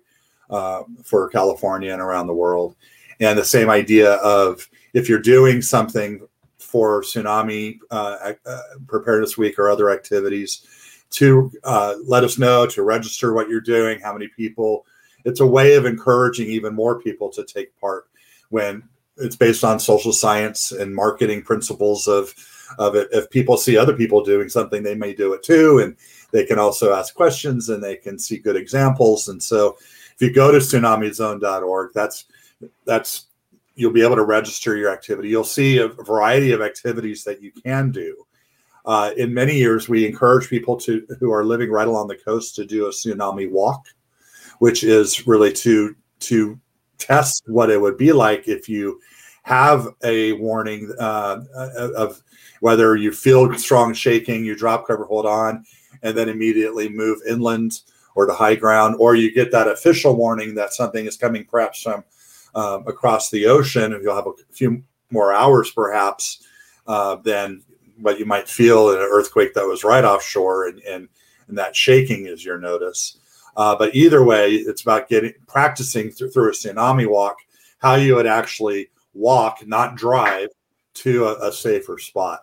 uh, 0.50 0.82
for 1.04 1.28
California 1.28 1.92
and 1.92 2.02
around 2.02 2.26
the 2.26 2.34
world. 2.34 2.74
And 3.20 3.38
the 3.38 3.44
same 3.44 3.70
idea 3.70 4.12
of 4.14 4.68
if 4.94 5.08
you're 5.08 5.20
doing 5.20 5.62
something 5.62 6.26
for 6.58 7.02
tsunami 7.02 7.78
uh, 7.90 8.32
uh, 8.46 8.58
preparedness 8.86 9.36
week 9.36 9.58
or 9.58 9.70
other 9.70 9.90
activities, 9.90 10.66
to 11.10 11.50
uh, 11.64 11.94
let 12.04 12.24
us 12.24 12.38
know, 12.38 12.66
to 12.66 12.82
register 12.82 13.32
what 13.32 13.48
you're 13.48 13.60
doing, 13.60 14.00
how 14.00 14.12
many 14.12 14.28
people. 14.28 14.84
It's 15.24 15.40
a 15.40 15.46
way 15.46 15.74
of 15.74 15.86
encouraging 15.86 16.48
even 16.48 16.74
more 16.74 17.00
people 17.00 17.30
to 17.30 17.44
take 17.44 17.78
part 17.80 18.08
when 18.50 18.82
it's 19.16 19.36
based 19.36 19.64
on 19.64 19.80
social 19.80 20.12
science 20.12 20.72
and 20.72 20.94
marketing 20.94 21.42
principles 21.42 22.06
of 22.06 22.34
of 22.78 22.94
it. 22.94 23.08
If 23.12 23.30
people 23.30 23.56
see 23.56 23.76
other 23.76 23.96
people 23.96 24.22
doing 24.22 24.48
something, 24.48 24.82
they 24.82 24.94
may 24.94 25.14
do 25.14 25.32
it 25.32 25.42
too, 25.42 25.78
and 25.78 25.96
they 26.30 26.44
can 26.44 26.58
also 26.58 26.92
ask 26.92 27.14
questions 27.14 27.70
and 27.70 27.82
they 27.82 27.96
can 27.96 28.18
see 28.18 28.38
good 28.38 28.56
examples. 28.56 29.28
And 29.28 29.42
so, 29.42 29.78
if 30.14 30.20
you 30.20 30.32
go 30.32 30.52
to 30.52 30.58
tsunamizone.org, 30.58 31.92
that's 31.94 32.26
that's 32.84 33.26
you'll 33.74 33.92
be 33.92 34.02
able 34.02 34.16
to 34.16 34.24
register 34.24 34.76
your 34.76 34.92
activity. 34.92 35.28
You'll 35.28 35.44
see 35.44 35.78
a 35.78 35.88
variety 35.88 36.50
of 36.50 36.60
activities 36.60 37.22
that 37.24 37.40
you 37.40 37.52
can 37.52 37.92
do. 37.92 38.26
Uh, 38.84 39.12
in 39.16 39.32
many 39.32 39.54
years, 39.54 39.88
we 39.88 40.06
encourage 40.06 40.48
people 40.48 40.76
to 40.78 41.06
who 41.20 41.32
are 41.32 41.44
living 41.44 41.70
right 41.70 41.86
along 41.86 42.08
the 42.08 42.16
coast 42.16 42.56
to 42.56 42.64
do 42.64 42.86
a 42.86 42.90
tsunami 42.90 43.50
walk, 43.50 43.86
which 44.58 44.82
is 44.82 45.26
really 45.26 45.52
to 45.52 45.94
to 46.20 46.58
test 46.98 47.44
what 47.46 47.70
it 47.70 47.80
would 47.80 47.96
be 47.96 48.12
like 48.12 48.48
if 48.48 48.68
you 48.68 49.00
have 49.42 49.88
a 50.02 50.32
warning 50.32 50.92
uh, 50.98 51.40
of 51.96 52.20
whether 52.60 52.96
you 52.96 53.12
feel 53.12 53.52
strong 53.54 53.94
shaking, 53.94 54.44
you 54.44 54.56
drop 54.56 54.86
cover, 54.86 55.04
hold 55.04 55.26
on, 55.26 55.64
and 56.02 56.16
then 56.16 56.28
immediately 56.28 56.88
move 56.88 57.18
inland 57.28 57.80
or 58.14 58.26
to 58.26 58.34
high 58.34 58.54
ground, 58.54 58.96
or 58.98 59.14
you 59.14 59.32
get 59.32 59.52
that 59.52 59.68
official 59.68 60.16
warning 60.16 60.54
that 60.54 60.74
something 60.74 61.06
is 61.06 61.16
coming 61.16 61.44
perhaps 61.44 61.82
from 61.82 62.02
um, 62.58 62.84
across 62.88 63.30
the 63.30 63.46
ocean, 63.46 63.92
and 63.92 64.02
you'll 64.02 64.16
have 64.16 64.26
a 64.26 64.32
few 64.50 64.82
more 65.10 65.32
hours 65.32 65.70
perhaps 65.70 66.44
uh, 66.88 67.14
than 67.16 67.62
what 68.00 68.18
you 68.18 68.26
might 68.26 68.48
feel 68.48 68.90
in 68.90 68.96
an 68.96 69.08
earthquake 69.10 69.54
that 69.54 69.66
was 69.66 69.84
right 69.84 70.04
offshore, 70.04 70.66
and, 70.68 70.80
and, 70.80 71.08
and 71.46 71.56
that 71.56 71.76
shaking 71.76 72.26
is 72.26 72.44
your 72.44 72.58
notice. 72.58 73.18
Uh, 73.56 73.76
but 73.76 73.94
either 73.94 74.24
way, 74.24 74.54
it's 74.54 74.82
about 74.82 75.08
getting 75.08 75.32
practicing 75.46 76.10
through, 76.10 76.30
through 76.30 76.48
a 76.48 76.52
tsunami 76.52 77.08
walk 77.08 77.36
how 77.78 77.94
you 77.94 78.16
would 78.16 78.26
actually 78.26 78.88
walk, 79.14 79.64
not 79.66 79.94
drive, 79.94 80.48
to 80.94 81.26
a, 81.26 81.48
a 81.48 81.52
safer 81.52 81.96
spot. 81.96 82.40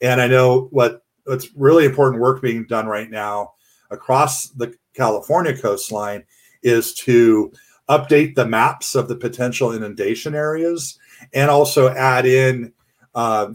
And 0.00 0.20
I 0.20 0.28
know 0.28 0.68
what 0.70 1.02
what's 1.24 1.48
really 1.56 1.84
important 1.84 2.22
work 2.22 2.40
being 2.40 2.66
done 2.66 2.86
right 2.86 3.10
now 3.10 3.54
across 3.90 4.50
the 4.50 4.72
California 4.94 5.56
coastline 5.56 6.22
is 6.62 6.94
to 6.94 7.52
update 7.88 8.34
the 8.34 8.46
maps 8.46 8.94
of 8.94 9.08
the 9.08 9.16
potential 9.16 9.72
inundation 9.72 10.34
areas 10.34 10.98
and 11.32 11.50
also 11.50 11.88
add 11.90 12.26
in 12.26 12.72
uh, 13.14 13.52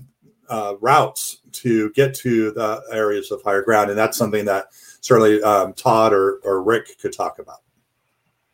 uh, 0.49 0.75
routes 0.81 1.41
to 1.51 1.91
get 1.91 2.13
to 2.13 2.51
the 2.51 2.81
areas 2.91 3.31
of 3.31 3.41
higher 3.43 3.61
ground. 3.61 3.89
And 3.89 3.97
that's 3.97 4.17
something 4.17 4.45
that 4.45 4.67
certainly 5.01 5.41
um, 5.43 5.73
Todd 5.73 6.13
or, 6.13 6.39
or 6.43 6.63
Rick 6.63 6.97
could 6.99 7.13
talk 7.13 7.39
about. 7.39 7.57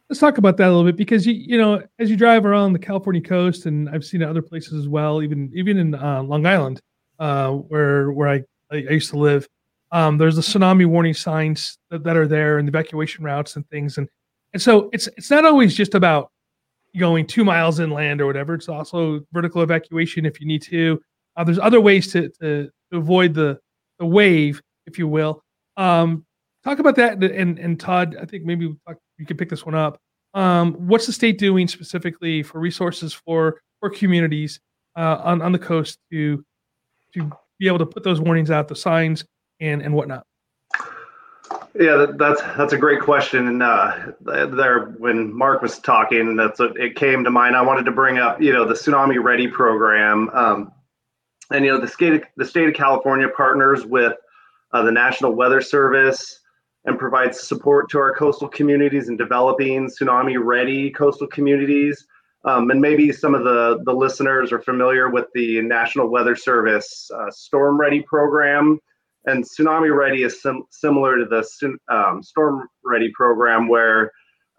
Let's 0.09 0.21
talk 0.21 0.37
about 0.37 0.55
that 0.57 0.67
a 0.67 0.71
little 0.71 0.85
bit 0.85 0.95
because 0.95 1.27
you 1.27 1.33
you 1.33 1.57
know 1.57 1.83
as 1.99 2.09
you 2.09 2.15
drive 2.15 2.45
around 2.45 2.71
the 2.71 2.79
California 2.79 3.21
coast 3.21 3.65
and 3.65 3.89
I've 3.89 4.05
seen 4.05 4.21
it 4.21 4.29
other 4.29 4.41
places 4.41 4.73
as 4.73 4.87
well, 4.87 5.21
even 5.21 5.51
even 5.53 5.77
in 5.77 5.95
uh, 5.95 6.23
Long 6.23 6.45
Island, 6.45 6.81
uh, 7.19 7.51
where 7.51 8.13
where 8.13 8.29
I, 8.29 8.43
I 8.71 8.75
used 8.75 9.09
to 9.09 9.17
live. 9.17 9.49
Um, 9.91 10.17
there's 10.17 10.35
the 10.37 10.41
tsunami 10.41 10.85
warning 10.85 11.13
signs 11.13 11.77
that, 11.89 12.03
that 12.03 12.15
are 12.15 12.27
there 12.27 12.57
and 12.57 12.67
the 12.67 12.71
evacuation 12.71 13.23
routes 13.25 13.57
and 13.57 13.67
things, 13.69 13.97
and 13.97 14.07
and 14.53 14.61
so 14.61 14.89
it's 14.93 15.07
it's 15.17 15.29
not 15.29 15.45
always 15.45 15.75
just 15.75 15.95
about 15.95 16.31
going 16.97 17.27
two 17.27 17.43
miles 17.43 17.79
inland 17.79 18.21
or 18.21 18.25
whatever. 18.25 18.53
It's 18.53 18.69
also 18.69 19.21
vertical 19.31 19.61
evacuation 19.61 20.25
if 20.25 20.39
you 20.39 20.47
need 20.47 20.61
to. 20.63 20.99
Uh, 21.35 21.43
there's 21.43 21.59
other 21.59 21.79
ways 21.79 22.11
to, 22.13 22.29
to, 22.41 22.69
avoid 22.91 23.33
the 23.33 23.59
the 23.99 24.05
wave, 24.05 24.61
if 24.85 24.97
you 24.97 25.07
will. 25.07 25.43
Um, 25.75 26.25
talk 26.63 26.79
about 26.79 26.95
that, 26.95 27.21
and 27.23 27.59
and 27.59 27.79
Todd, 27.79 28.15
I 28.19 28.25
think 28.25 28.45
maybe 28.45 28.73
you 29.17 29.25
can 29.25 29.37
pick 29.37 29.49
this 29.49 29.65
one 29.65 29.75
up. 29.75 29.99
Um, 30.33 30.73
what's 30.73 31.05
the 31.05 31.13
state 31.13 31.37
doing 31.37 31.67
specifically 31.67 32.43
for 32.43 32.59
resources 32.59 33.13
for 33.13 33.61
for 33.79 33.89
communities 33.89 34.59
uh, 34.95 35.19
on 35.23 35.41
on 35.41 35.51
the 35.51 35.59
coast 35.59 35.99
to 36.11 36.43
to 37.13 37.31
be 37.59 37.67
able 37.67 37.79
to 37.79 37.85
put 37.85 38.03
those 38.03 38.21
warnings 38.21 38.51
out, 38.51 38.67
the 38.67 38.75
signs, 38.75 39.25
and 39.59 39.81
and 39.81 39.93
whatnot? 39.93 40.25
Yeah, 41.75 42.07
that's 42.17 42.41
that's 42.41 42.73
a 42.73 42.77
great 42.77 43.01
question. 43.01 43.47
And 43.47 43.63
uh, 43.63 44.11
there, 44.21 44.95
when 44.97 45.33
Mark 45.33 45.61
was 45.61 45.79
talking, 45.79 46.35
that's 46.35 46.59
what 46.59 46.77
it 46.77 46.95
came 46.95 47.23
to 47.23 47.29
mind. 47.29 47.55
I 47.55 47.61
wanted 47.61 47.85
to 47.85 47.91
bring 47.91 48.17
up, 48.17 48.41
you 48.41 48.51
know, 48.51 48.65
the 48.65 48.73
Tsunami 48.73 49.21
Ready 49.23 49.47
program, 49.47 50.29
um, 50.29 50.71
and 51.51 51.63
you 51.63 51.71
know, 51.71 51.79
the 51.79 51.87
state 51.87 52.13
of, 52.13 52.23
the 52.35 52.45
state 52.45 52.67
of 52.67 52.73
California 52.73 53.27
partners 53.35 53.85
with 53.85 54.13
uh, 54.71 54.83
the 54.83 54.91
National 54.91 55.33
Weather 55.33 55.61
Service 55.61 56.39
and 56.85 56.97
provides 56.97 57.39
support 57.39 57.89
to 57.89 57.99
our 57.99 58.15
coastal 58.15 58.47
communities 58.47 59.09
in 59.09 59.17
developing 59.17 59.87
tsunami 59.87 60.37
ready 60.41 60.89
coastal 60.89 61.27
communities. 61.27 62.07
Um, 62.45 62.71
and 62.71 62.79
maybe 62.79 63.11
some 63.11 63.35
of 63.35 63.43
the, 63.43 63.81
the 63.83 63.91
listeners 63.91 64.53
are 64.53 64.61
familiar 64.61 65.09
with 65.09 65.25
the 65.33 65.61
National 65.61 66.07
Weather 66.07 66.35
Service 66.35 67.11
uh, 67.13 67.29
Storm 67.29 67.77
Ready 67.77 68.01
program. 68.01 68.79
And 69.27 69.43
Tsunami 69.43 69.95
Ready 69.95 70.23
is 70.23 70.41
sim- 70.41 70.63
similar 70.71 71.17
to 71.17 71.25
the 71.25 71.77
um, 71.93 72.23
Storm 72.23 72.67
Ready 72.83 73.11
program, 73.13 73.67
where 73.67 74.11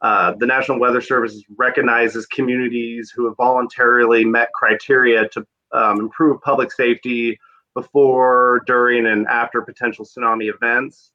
uh, 0.02 0.34
the 0.38 0.46
National 0.46 0.78
Weather 0.78 1.00
Service 1.00 1.42
recognizes 1.56 2.26
communities 2.26 3.10
who 3.10 3.24
have 3.26 3.36
voluntarily 3.38 4.26
met 4.26 4.52
criteria 4.52 5.26
to 5.30 5.46
um, 5.72 6.00
improve 6.00 6.40
public 6.42 6.70
safety 6.70 7.38
before, 7.74 8.62
during, 8.66 9.06
and 9.06 9.26
after 9.26 9.62
potential 9.62 10.04
tsunami 10.04 10.52
events. 10.54 11.12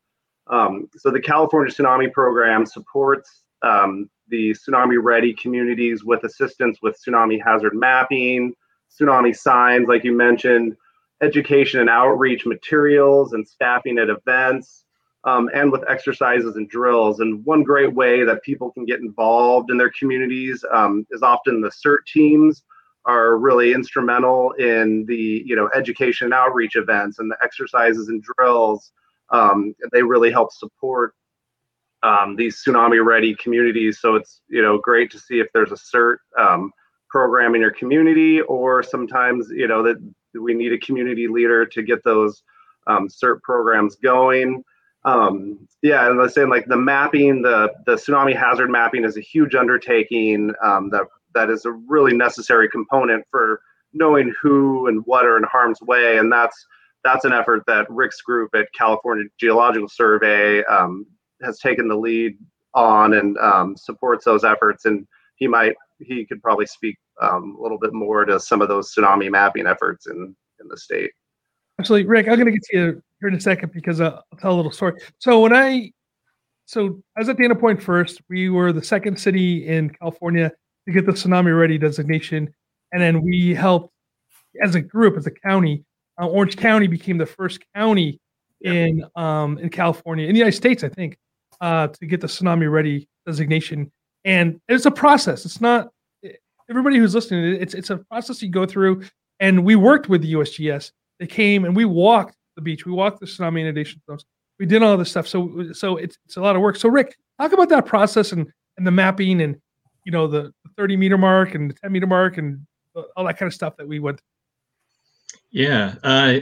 Um, 0.47 0.89
so 0.97 1.11
the 1.11 1.21
California 1.21 1.71
Tsunami 1.71 2.11
Program 2.11 2.65
supports 2.65 3.43
um, 3.61 4.09
the 4.29 4.51
tsunami 4.51 4.97
ready 5.01 5.33
communities 5.33 6.03
with 6.03 6.23
assistance 6.23 6.79
with 6.81 6.97
tsunami 6.99 7.39
hazard 7.43 7.75
mapping, 7.75 8.53
tsunami 8.91 9.35
signs, 9.35 9.87
like 9.87 10.03
you 10.03 10.11
mentioned, 10.11 10.75
education 11.21 11.79
and 11.79 11.89
outreach 11.89 12.45
materials 12.45 13.33
and 13.33 13.47
staffing 13.47 13.97
at 13.97 14.09
events, 14.09 14.85
um, 15.25 15.49
and 15.53 15.71
with 15.71 15.83
exercises 15.89 16.55
and 16.55 16.69
drills. 16.69 17.19
And 17.19 17.45
one 17.45 17.63
great 17.63 17.93
way 17.93 18.23
that 18.23 18.43
people 18.43 18.71
can 18.71 18.85
get 18.85 18.99
involved 18.99 19.71
in 19.71 19.77
their 19.77 19.91
communities 19.97 20.63
um, 20.71 21.05
is 21.11 21.21
often 21.21 21.61
the 21.61 21.71
CERT 21.71 22.05
teams 22.11 22.63
are 23.05 23.37
really 23.37 23.73
instrumental 23.73 24.51
in 24.53 25.05
the 25.07 25.43
you 25.45 25.55
know 25.55 25.69
education 25.75 26.25
and 26.25 26.33
outreach 26.33 26.75
events 26.75 27.19
and 27.19 27.29
the 27.29 27.37
exercises 27.43 28.07
and 28.07 28.23
drills 28.23 28.93
um, 29.33 29.75
they 29.91 30.03
really 30.03 30.31
help 30.31 30.51
support 30.51 31.15
um, 32.03 32.35
these 32.35 32.61
tsunami 32.63 33.03
ready 33.03 33.35
communities. 33.35 33.99
So 33.99 34.15
it's 34.15 34.41
you 34.47 34.61
know 34.61 34.77
great 34.77 35.11
to 35.11 35.19
see 35.19 35.39
if 35.39 35.47
there's 35.53 35.71
a 35.71 35.75
CERT 35.75 36.17
um, 36.37 36.71
program 37.09 37.55
in 37.55 37.61
your 37.61 37.71
community, 37.71 38.41
or 38.41 38.83
sometimes 38.83 39.49
you 39.49 39.67
know 39.67 39.83
that 39.83 39.97
we 40.39 40.53
need 40.53 40.73
a 40.73 40.77
community 40.77 41.27
leader 41.27 41.65
to 41.65 41.81
get 41.81 42.03
those 42.03 42.43
um, 42.87 43.07
CERT 43.07 43.41
programs 43.41 43.95
going. 43.95 44.63
Um, 45.05 45.67
yeah, 45.81 46.09
and 46.09 46.19
I 46.19 46.23
was 46.23 46.33
saying 46.33 46.49
like 46.49 46.65
the 46.65 46.77
mapping, 46.77 47.41
the 47.41 47.73
the 47.85 47.95
tsunami 47.95 48.37
hazard 48.37 48.69
mapping 48.69 49.03
is 49.03 49.17
a 49.17 49.21
huge 49.21 49.53
undertaking 49.55 50.53
um, 50.63 50.89
that 50.91 51.07
that 51.35 51.49
is 51.49 51.65
a 51.65 51.71
really 51.71 52.15
necessary 52.15 52.69
component 52.69 53.25
for 53.29 53.61
knowing 53.93 54.33
who 54.41 54.87
and 54.87 55.03
what 55.05 55.25
are 55.25 55.37
in 55.37 55.43
harm's 55.43 55.81
way, 55.81 56.17
and 56.17 56.31
that's 56.31 56.65
that's 57.03 57.25
an 57.25 57.33
effort 57.33 57.63
that 57.67 57.89
Rick's 57.89 58.21
group 58.21 58.55
at 58.55 58.67
California 58.73 59.25
Geological 59.37 59.89
Survey 59.89 60.63
um, 60.65 61.05
has 61.41 61.59
taken 61.59 61.87
the 61.87 61.95
lead 61.95 62.37
on 62.73 63.13
and 63.13 63.37
um, 63.37 63.75
supports 63.75 64.25
those 64.25 64.43
efforts. 64.43 64.85
And 64.85 65.05
he 65.35 65.47
might 65.47 65.75
he 66.07 66.25
could 66.25 66.41
probably 66.41 66.65
speak 66.65 66.97
um, 67.21 67.55
a 67.59 67.61
little 67.61 67.77
bit 67.77 67.93
more 67.93 68.25
to 68.25 68.39
some 68.39 68.61
of 68.61 68.67
those 68.67 68.93
tsunami 68.93 69.29
mapping 69.29 69.67
efforts 69.67 70.07
in 70.07 70.35
in 70.61 70.67
the 70.67 70.77
state. 70.77 71.11
Actually, 71.79 72.05
Rick, 72.05 72.27
I'm 72.27 72.35
going 72.35 72.45
to 72.45 72.51
get 72.51 72.63
to 72.71 72.77
you 72.77 73.01
here 73.19 73.29
in 73.29 73.35
a 73.35 73.41
second 73.41 73.71
because 73.73 73.99
uh, 73.99 74.21
I'll 74.31 74.39
tell 74.39 74.53
a 74.53 74.55
little 74.55 74.71
story. 74.71 75.01
So 75.19 75.41
when 75.41 75.53
I 75.53 75.91
so 76.65 77.01
I 77.17 77.21
was 77.21 77.29
at 77.29 77.37
Dana 77.37 77.55
Point 77.55 77.81
first. 77.81 78.21
We 78.29 78.49
were 78.49 78.71
the 78.71 78.83
second 78.83 79.19
city 79.19 79.67
in 79.67 79.89
California 79.89 80.51
to 80.87 80.93
get 80.93 81.05
the 81.05 81.11
tsunami 81.11 81.57
ready 81.57 81.77
designation, 81.77 82.53
and 82.91 83.01
then 83.01 83.21
we 83.21 83.53
helped 83.53 83.93
as 84.61 84.75
a 84.75 84.81
group, 84.81 85.17
as 85.17 85.25
a 85.25 85.31
county, 85.31 85.83
uh, 86.21 86.27
Orange 86.27 86.57
County 86.57 86.87
became 86.87 87.17
the 87.17 87.25
first 87.25 87.63
county 87.75 88.19
in 88.61 89.03
um, 89.15 89.57
in 89.57 89.69
California, 89.69 90.27
in 90.27 90.33
the 90.33 90.39
United 90.39 90.55
States, 90.55 90.83
I 90.83 90.89
think, 90.89 91.17
uh, 91.59 91.87
to 91.87 92.05
get 92.05 92.21
the 92.21 92.27
tsunami 92.27 92.71
ready 92.71 93.07
designation. 93.25 93.91
And 94.25 94.61
it's 94.67 94.85
a 94.85 94.91
process. 94.91 95.45
It's 95.45 95.59
not 95.59 95.89
everybody 96.69 96.97
who's 96.97 97.15
listening. 97.15 97.55
It's 97.59 97.73
it's 97.73 97.89
a 97.89 97.97
process 97.97 98.41
you 98.41 98.49
go 98.49 98.65
through. 98.65 99.03
And 99.39 99.65
we 99.65 99.75
worked 99.75 100.09
with 100.09 100.21
the 100.21 100.33
USGS. 100.33 100.91
They 101.19 101.27
came 101.27 101.65
and 101.65 101.75
we 101.75 101.85
walked 101.85 102.35
the 102.55 102.61
beach. 102.61 102.85
We 102.85 102.91
walked 102.91 103.19
the 103.19 103.25
tsunami 103.25 103.61
inundation 103.61 104.01
zones. 104.07 104.25
We 104.59 104.65
did 104.65 104.83
all 104.83 104.95
this 104.97 105.09
stuff. 105.09 105.27
So 105.27 105.71
so 105.73 105.97
it's 105.97 106.17
it's 106.25 106.37
a 106.37 106.41
lot 106.41 106.55
of 106.55 106.61
work. 106.61 106.75
So 106.75 106.89
Rick, 106.89 107.17
talk 107.39 107.51
about 107.51 107.69
that 107.69 107.85
process 107.85 108.31
and 108.31 108.51
and 108.77 108.87
the 108.87 108.91
mapping 108.91 109.41
and 109.41 109.57
you 110.05 110.11
know 110.11 110.27
the 110.27 110.53
30 110.77 110.97
meter 110.97 111.17
mark 111.17 111.55
and 111.55 111.69
the 111.69 111.75
10 111.75 111.91
meter 111.91 112.07
mark 112.07 112.37
and 112.37 112.65
all 113.15 113.25
that 113.25 113.37
kind 113.37 113.47
of 113.47 113.53
stuff 113.53 113.75
that 113.77 113.87
we 113.87 113.99
went. 113.99 114.21
Yeah. 115.51 115.95
Uh, 116.03 116.39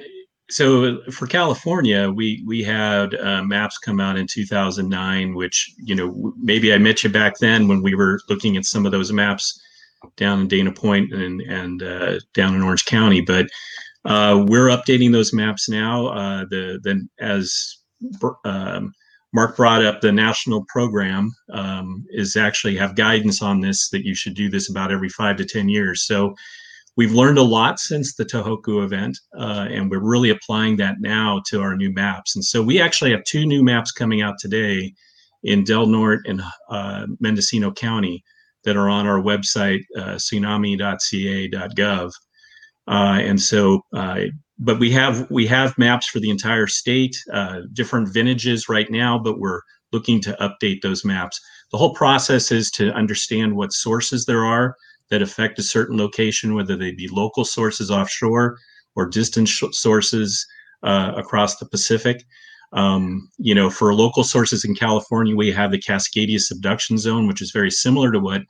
so 0.49 1.01
for 1.11 1.27
California, 1.27 2.11
we 2.11 2.43
we 2.45 2.61
had 2.61 3.15
uh, 3.15 3.41
maps 3.43 3.77
come 3.77 4.01
out 4.01 4.17
in 4.17 4.27
2009, 4.27 5.33
which 5.33 5.73
you 5.77 5.95
know 5.95 6.33
maybe 6.37 6.73
I 6.73 6.77
met 6.77 7.03
you 7.03 7.09
back 7.09 7.37
then 7.39 7.67
when 7.67 7.81
we 7.81 7.95
were 7.95 8.19
looking 8.27 8.57
at 8.57 8.65
some 8.65 8.85
of 8.85 8.91
those 8.91 9.13
maps 9.13 9.61
down 10.17 10.41
in 10.41 10.47
Dana 10.47 10.71
Point 10.71 11.13
and 11.13 11.41
and 11.41 11.83
uh, 11.83 12.19
down 12.33 12.55
in 12.55 12.61
Orange 12.61 12.85
County. 12.85 13.21
But 13.21 13.47
uh, 14.05 14.45
we're 14.47 14.67
updating 14.67 15.11
those 15.11 15.33
maps 15.33 15.69
now. 15.69 16.07
Uh, 16.07 16.45
the 16.49 16.79
the 16.83 17.07
as 17.19 17.77
um, 18.45 18.93
Mark 19.33 19.55
brought 19.55 19.85
up, 19.85 20.01
the 20.01 20.11
national 20.11 20.65
program 20.67 21.31
um, 21.53 22.05
is 22.09 22.35
actually 22.35 22.75
have 22.77 22.95
guidance 22.95 23.41
on 23.41 23.61
this 23.61 23.89
that 23.89 24.05
you 24.05 24.15
should 24.15 24.33
do 24.33 24.49
this 24.49 24.69
about 24.69 24.91
every 24.91 25.09
five 25.09 25.37
to 25.37 25.45
ten 25.45 25.69
years. 25.69 26.03
So 26.05 26.35
we've 26.97 27.13
learned 27.13 27.37
a 27.37 27.43
lot 27.43 27.79
since 27.79 28.15
the 28.15 28.25
Tohoku 28.25 28.83
event, 28.83 29.17
uh, 29.37 29.67
and 29.69 29.89
we're 29.89 29.99
really 29.99 30.31
applying 30.31 30.77
that 30.77 30.99
now 30.99 31.41
to 31.47 31.61
our 31.61 31.75
new 31.75 31.93
maps. 31.93 32.35
And 32.35 32.43
so 32.43 32.61
we 32.61 32.81
actually 32.81 33.11
have 33.11 33.23
two 33.23 33.45
new 33.45 33.63
maps 33.63 33.91
coming 33.91 34.21
out 34.21 34.39
today 34.39 34.93
in 35.43 35.63
Del 35.63 35.85
Norte 35.85 36.27
and 36.27 36.41
uh, 36.69 37.07
Mendocino 37.19 37.71
County 37.71 38.23
that 38.63 38.77
are 38.77 38.89
on 38.89 39.07
our 39.07 39.21
website, 39.21 39.81
uh, 39.97 40.15
tsunami.ca.gov. 40.15 42.11
Uh, 42.87 43.19
and 43.21 43.41
so, 43.41 43.81
uh, 43.93 44.21
but 44.59 44.79
we 44.79 44.91
have 44.91 45.29
we 45.31 45.47
have 45.47 45.77
maps 45.77 46.07
for 46.07 46.19
the 46.19 46.29
entire 46.29 46.67
state, 46.67 47.15
uh, 47.33 47.61
different 47.73 48.09
vintages 48.13 48.69
right 48.69 48.89
now, 48.91 49.17
but 49.17 49.39
we're 49.39 49.61
looking 49.91 50.21
to 50.21 50.37
update 50.39 50.81
those 50.81 51.03
maps. 51.03 51.39
The 51.71 51.77
whole 51.77 51.93
process 51.93 52.51
is 52.51 52.69
to 52.71 52.91
understand 52.91 53.55
what 53.55 53.73
sources 53.73 54.25
there 54.25 54.43
are 54.43 54.75
that 55.09 55.21
affect 55.21 55.59
a 55.59 55.63
certain 55.63 55.97
location, 55.97 56.53
whether 56.53 56.75
they 56.75 56.91
be 56.91 57.07
local 57.07 57.45
sources 57.45 57.91
offshore 57.91 58.57
or 58.95 59.07
distant 59.07 59.47
sh- 59.47 59.63
sources 59.71 60.45
uh, 60.83 61.13
across 61.15 61.57
the 61.57 61.65
Pacific. 61.65 62.23
Um, 62.73 63.29
you 63.37 63.53
know, 63.53 63.69
for 63.69 63.93
local 63.93 64.23
sources 64.23 64.63
in 64.63 64.75
California, 64.75 65.35
we 65.35 65.51
have 65.51 65.71
the 65.71 65.81
Cascadia 65.81 66.39
subduction 66.39 66.97
zone, 66.97 67.27
which 67.27 67.41
is 67.41 67.51
very 67.51 67.71
similar 67.71 68.11
to 68.11 68.19
what 68.19 68.43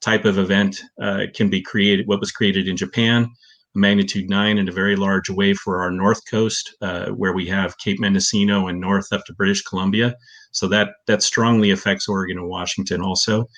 type 0.00 0.24
of 0.24 0.38
event 0.38 0.82
uh, 1.00 1.22
can 1.34 1.50
be 1.50 1.60
created, 1.60 2.06
what 2.06 2.20
was 2.20 2.30
created 2.30 2.68
in 2.68 2.76
Japan, 2.76 3.30
magnitude 3.74 4.30
nine 4.30 4.58
and 4.58 4.68
a 4.68 4.72
very 4.72 4.96
large 4.96 5.28
wave 5.28 5.56
for 5.58 5.82
our 5.82 5.90
north 5.90 6.20
coast, 6.30 6.76
uh, 6.82 7.06
where 7.08 7.32
we 7.32 7.46
have 7.46 7.78
Cape 7.78 7.98
Mendocino 7.98 8.68
and 8.68 8.80
north 8.80 9.12
up 9.12 9.24
to 9.24 9.34
British 9.34 9.62
Columbia. 9.62 10.14
So 10.52 10.68
that 10.68 10.90
that 11.06 11.22
strongly 11.22 11.70
affects 11.70 12.08
Oregon 12.08 12.38
and 12.38 12.48
Washington 12.48 13.00
also. 13.00 13.48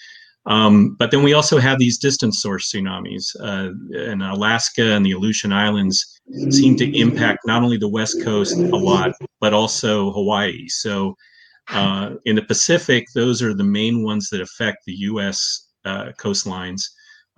Um, 0.46 0.94
but 0.98 1.10
then 1.10 1.22
we 1.22 1.32
also 1.32 1.58
have 1.58 1.78
these 1.78 1.98
distant 1.98 2.34
source 2.34 2.72
tsunamis. 2.72 3.34
Uh, 3.40 3.70
in 3.98 4.22
Alaska 4.22 4.92
and 4.94 5.04
the 5.04 5.12
Aleutian 5.12 5.52
Islands 5.52 6.20
seem 6.50 6.76
to 6.76 6.98
impact 6.98 7.40
not 7.46 7.62
only 7.62 7.76
the 7.76 7.88
West 7.88 8.22
Coast 8.22 8.56
a 8.56 8.76
lot, 8.76 9.12
but 9.40 9.52
also 9.52 10.12
Hawaii. 10.12 10.68
So 10.68 11.16
uh, 11.70 12.14
in 12.26 12.36
the 12.36 12.42
Pacific, 12.42 13.06
those 13.14 13.42
are 13.42 13.54
the 13.54 13.64
main 13.64 14.04
ones 14.04 14.28
that 14.30 14.40
affect 14.40 14.84
the 14.86 14.94
U.S. 15.10 15.68
Uh, 15.84 16.12
coastlines. 16.18 16.82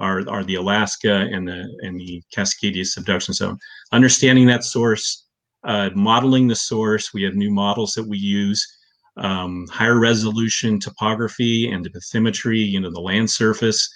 Are, 0.00 0.22
are 0.30 0.44
the 0.44 0.54
Alaska 0.54 1.26
and 1.32 1.48
the 1.48 1.66
and 1.82 1.98
the 1.98 2.22
Cascadia 2.32 2.86
subduction 2.86 3.34
zone. 3.34 3.58
Understanding 3.90 4.46
that 4.46 4.62
source, 4.62 5.26
uh, 5.64 5.90
modeling 5.92 6.46
the 6.46 6.54
source. 6.54 7.12
We 7.12 7.24
have 7.24 7.34
new 7.34 7.50
models 7.50 7.94
that 7.94 8.06
we 8.06 8.16
use 8.16 8.64
um, 9.18 9.66
higher 9.70 9.98
resolution 9.98 10.78
topography 10.80 11.70
and 11.70 11.90
bathymetry, 11.92 12.64
you 12.64 12.80
know, 12.80 12.90
the 12.90 13.00
land 13.00 13.30
surface 13.30 13.88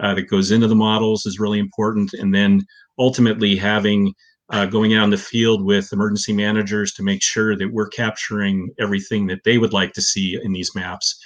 uh, 0.00 0.14
that 0.14 0.28
goes 0.28 0.50
into 0.50 0.68
the 0.68 0.74
models 0.74 1.26
is 1.26 1.40
really 1.40 1.58
important. 1.58 2.12
And 2.14 2.34
then 2.34 2.62
ultimately 2.98 3.56
having 3.56 4.14
uh, 4.50 4.66
going 4.66 4.94
out 4.94 5.04
in 5.04 5.10
the 5.10 5.16
field 5.16 5.64
with 5.64 5.92
emergency 5.92 6.32
managers 6.32 6.92
to 6.92 7.02
make 7.02 7.22
sure 7.22 7.56
that 7.56 7.72
we're 7.72 7.88
capturing 7.88 8.70
everything 8.78 9.26
that 9.26 9.42
they 9.44 9.58
would 9.58 9.72
like 9.72 9.92
to 9.94 10.02
see 10.02 10.38
in 10.42 10.52
these 10.52 10.74
maps. 10.74 11.18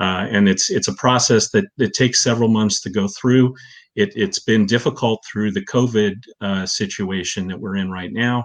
Uh, 0.00 0.26
and 0.30 0.48
it's 0.48 0.70
it's 0.70 0.88
a 0.88 0.94
process 0.94 1.50
that, 1.50 1.66
that 1.76 1.94
takes 1.94 2.20
several 2.20 2.48
months 2.48 2.80
to 2.80 2.90
go 2.90 3.06
through. 3.06 3.54
It, 3.94 4.16
has 4.18 4.40
been 4.40 4.66
difficult 4.66 5.24
through 5.24 5.52
the 5.52 5.64
COVID 5.66 6.14
uh, 6.40 6.66
situation 6.66 7.46
that 7.46 7.60
we're 7.60 7.76
in 7.76 7.92
right 7.92 8.12
now, 8.12 8.44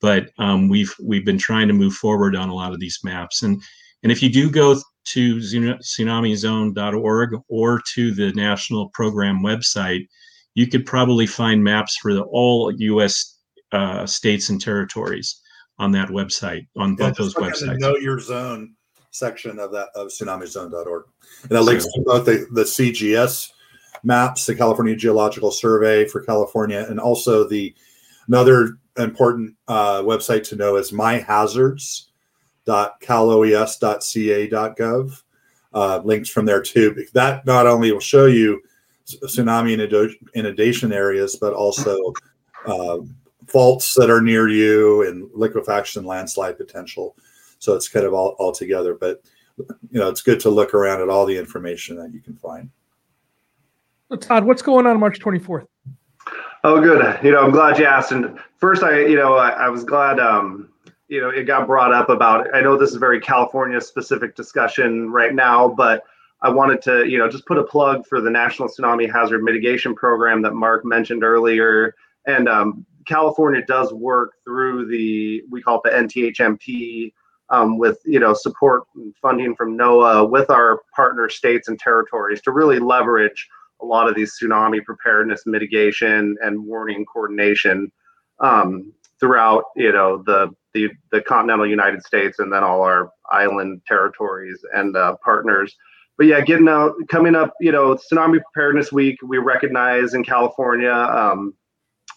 but 0.00 0.30
um, 0.38 0.70
we've 0.70 0.94
we've 1.02 1.26
been 1.26 1.36
trying 1.36 1.68
to 1.68 1.74
move 1.74 1.92
forward 1.92 2.34
on 2.34 2.48
a 2.48 2.54
lot 2.54 2.72
of 2.72 2.80
these 2.80 2.98
maps. 3.04 3.42
And 3.42 3.60
and 4.06 4.12
if 4.12 4.22
you 4.22 4.30
do 4.30 4.48
go 4.48 4.80
to 5.06 5.36
tsunamizone.org 5.38 7.40
or 7.48 7.82
to 7.92 8.14
the 8.14 8.32
national 8.34 8.88
program 8.90 9.40
website, 9.40 10.06
you 10.54 10.68
could 10.68 10.86
probably 10.86 11.26
find 11.26 11.64
maps 11.64 11.96
for 11.96 12.14
the, 12.14 12.22
all 12.22 12.72
U.S. 12.72 13.38
Uh, 13.72 14.06
states 14.06 14.48
and 14.48 14.60
territories 14.60 15.40
on 15.80 15.90
that 15.90 16.10
website, 16.10 16.68
on 16.76 16.90
yeah, 16.90 17.08
both 17.08 17.16
those 17.16 17.34
websites. 17.34 17.80
Know 17.80 17.96
your 17.96 18.20
zone 18.20 18.76
section 19.10 19.58
of 19.58 19.72
that 19.72 19.88
of 19.96 20.06
tsunamizone.org, 20.06 21.06
and 21.42 21.50
it 21.50 21.60
links 21.62 21.86
to 21.86 22.02
both 22.06 22.26
the, 22.26 22.46
the 22.52 22.62
CGS 22.62 23.50
maps, 24.04 24.46
the 24.46 24.54
California 24.54 24.94
Geological 24.94 25.50
Survey 25.50 26.04
for 26.04 26.20
California, 26.20 26.86
and 26.88 27.00
also 27.00 27.42
the 27.42 27.74
another 28.28 28.78
important 28.96 29.56
uh, 29.66 30.00
website 30.02 30.48
to 30.50 30.54
know 30.54 30.76
is 30.76 30.92
My 30.92 31.14
Hazards 31.14 32.12
www.caloes.ca.gov. 32.66 35.22
Uh, 35.74 36.00
links 36.04 36.28
from 36.28 36.46
there 36.46 36.62
too. 36.62 37.06
That 37.12 37.44
not 37.46 37.66
only 37.66 37.92
will 37.92 38.00
show 38.00 38.26
you 38.26 38.62
tsunami 39.06 40.14
inundation 40.34 40.92
areas, 40.92 41.36
but 41.36 41.52
also 41.52 42.12
uh, 42.66 42.98
faults 43.46 43.94
that 43.94 44.10
are 44.10 44.20
near 44.20 44.48
you 44.48 45.06
and 45.06 45.30
liquefaction 45.34 46.04
landslide 46.04 46.56
potential. 46.56 47.16
So 47.58 47.74
it's 47.74 47.88
kind 47.88 48.06
of 48.06 48.14
all, 48.14 48.36
all 48.38 48.52
together. 48.52 48.94
But 48.94 49.22
you 49.58 50.00
know, 50.00 50.08
it's 50.08 50.22
good 50.22 50.40
to 50.40 50.50
look 50.50 50.74
around 50.74 51.02
at 51.02 51.08
all 51.08 51.26
the 51.26 51.36
information 51.36 51.96
that 51.96 52.12
you 52.12 52.20
can 52.20 52.36
find. 52.36 52.70
So 54.08 54.16
Todd, 54.16 54.44
what's 54.44 54.62
going 54.62 54.86
on 54.86 55.00
March 55.00 55.18
24th? 55.18 55.66
Oh, 56.64 56.80
good. 56.80 57.24
You 57.24 57.32
know, 57.32 57.42
I'm 57.42 57.50
glad 57.50 57.78
you 57.78 57.84
asked. 57.84 58.12
And 58.12 58.38
first, 58.56 58.82
I, 58.82 59.06
you 59.06 59.16
know, 59.16 59.34
I, 59.34 59.50
I 59.50 59.68
was 59.68 59.84
glad 59.84 60.18
um, 60.18 60.70
you 61.08 61.20
know, 61.20 61.30
it 61.30 61.44
got 61.44 61.66
brought 61.66 61.92
up 61.92 62.08
about. 62.08 62.54
I 62.54 62.60
know 62.60 62.76
this 62.76 62.90
is 62.90 62.96
very 62.96 63.20
California 63.20 63.80
specific 63.80 64.34
discussion 64.34 65.10
right 65.10 65.34
now, 65.34 65.68
but 65.68 66.04
I 66.42 66.50
wanted 66.50 66.82
to, 66.82 67.06
you 67.06 67.18
know, 67.18 67.28
just 67.28 67.46
put 67.46 67.58
a 67.58 67.64
plug 67.64 68.06
for 68.06 68.20
the 68.20 68.30
National 68.30 68.68
Tsunami 68.68 69.10
Hazard 69.10 69.42
Mitigation 69.42 69.94
Program 69.94 70.42
that 70.42 70.54
Mark 70.54 70.84
mentioned 70.84 71.24
earlier. 71.24 71.94
And 72.26 72.48
um, 72.48 72.84
California 73.06 73.62
does 73.66 73.92
work 73.92 74.32
through 74.44 74.88
the, 74.88 75.42
we 75.50 75.62
call 75.62 75.80
it 75.82 75.90
the 75.90 75.96
NTHMP, 75.96 77.12
um, 77.50 77.78
with 77.78 77.98
you 78.04 78.18
know 78.18 78.34
support 78.34 78.84
and 78.96 79.14
funding 79.22 79.54
from 79.54 79.78
NOAA 79.78 80.28
with 80.28 80.50
our 80.50 80.80
partner 80.94 81.28
states 81.28 81.68
and 81.68 81.78
territories 81.78 82.40
to 82.42 82.50
really 82.50 82.78
leverage 82.78 83.48
a 83.80 83.84
lot 83.84 84.08
of 84.08 84.14
these 84.14 84.36
tsunami 84.36 84.82
preparedness 84.84 85.44
mitigation 85.46 86.36
and 86.42 86.64
warning 86.64 87.04
coordination 87.04 87.92
um, 88.40 88.92
throughout 89.20 89.64
you 89.76 89.92
know 89.92 90.22
the 90.26 90.50
the, 90.76 90.90
the 91.10 91.22
continental 91.22 91.66
United 91.66 92.02
States 92.02 92.38
and 92.38 92.52
then 92.52 92.62
all 92.62 92.82
our 92.82 93.10
island 93.30 93.80
territories 93.88 94.58
and 94.74 94.94
uh, 94.94 95.16
partners. 95.24 95.74
But 96.18 96.26
yeah, 96.26 96.40
getting 96.42 96.68
out, 96.68 96.94
coming 97.08 97.34
up, 97.34 97.52
you 97.60 97.72
know, 97.72 97.94
Tsunami 97.94 98.40
Preparedness 98.42 98.92
Week, 98.92 99.16
we 99.22 99.38
recognize 99.38 100.14
in 100.14 100.22
California, 100.22 100.92
um, 100.92 101.54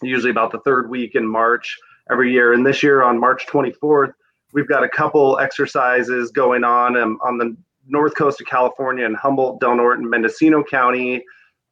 usually 0.02 0.30
about 0.30 0.52
the 0.52 0.60
third 0.60 0.90
week 0.90 1.14
in 1.14 1.26
March 1.26 1.76
every 2.10 2.32
year. 2.32 2.52
And 2.52 2.64
this 2.64 2.82
year 2.82 3.02
on 3.02 3.18
March 3.18 3.46
24th, 3.46 4.12
we've 4.52 4.68
got 4.68 4.84
a 4.84 4.88
couple 4.88 5.38
exercises 5.38 6.30
going 6.30 6.64
on 6.64 6.96
um, 6.96 7.18
on 7.22 7.38
the 7.38 7.56
north 7.86 8.14
coast 8.14 8.40
of 8.40 8.46
California 8.46 9.04
in 9.04 9.14
Humboldt, 9.14 9.60
Del 9.60 9.76
Norte, 9.76 9.98
and 9.98 10.08
Mendocino 10.08 10.62
County. 10.62 11.22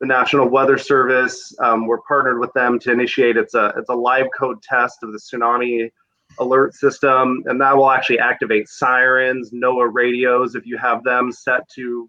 The 0.00 0.06
National 0.06 0.48
Weather 0.48 0.78
Service, 0.78 1.54
um, 1.60 1.86
we're 1.86 2.00
partnered 2.02 2.38
with 2.38 2.52
them 2.52 2.78
to 2.80 2.92
initiate. 2.92 3.36
It's 3.36 3.54
a 3.54 3.72
it's 3.76 3.88
a 3.88 3.94
live 3.94 4.26
code 4.38 4.62
test 4.62 4.98
of 5.02 5.12
the 5.12 5.18
tsunami 5.18 5.90
alert 6.38 6.74
system, 6.74 7.42
and 7.46 7.60
that 7.60 7.76
will 7.76 7.90
actually 7.90 8.20
activate 8.20 8.68
sirens, 8.68 9.50
NOAA 9.50 9.90
radios 9.92 10.54
if 10.54 10.66
you 10.66 10.78
have 10.78 11.02
them 11.02 11.32
set 11.32 11.68
to 11.74 12.08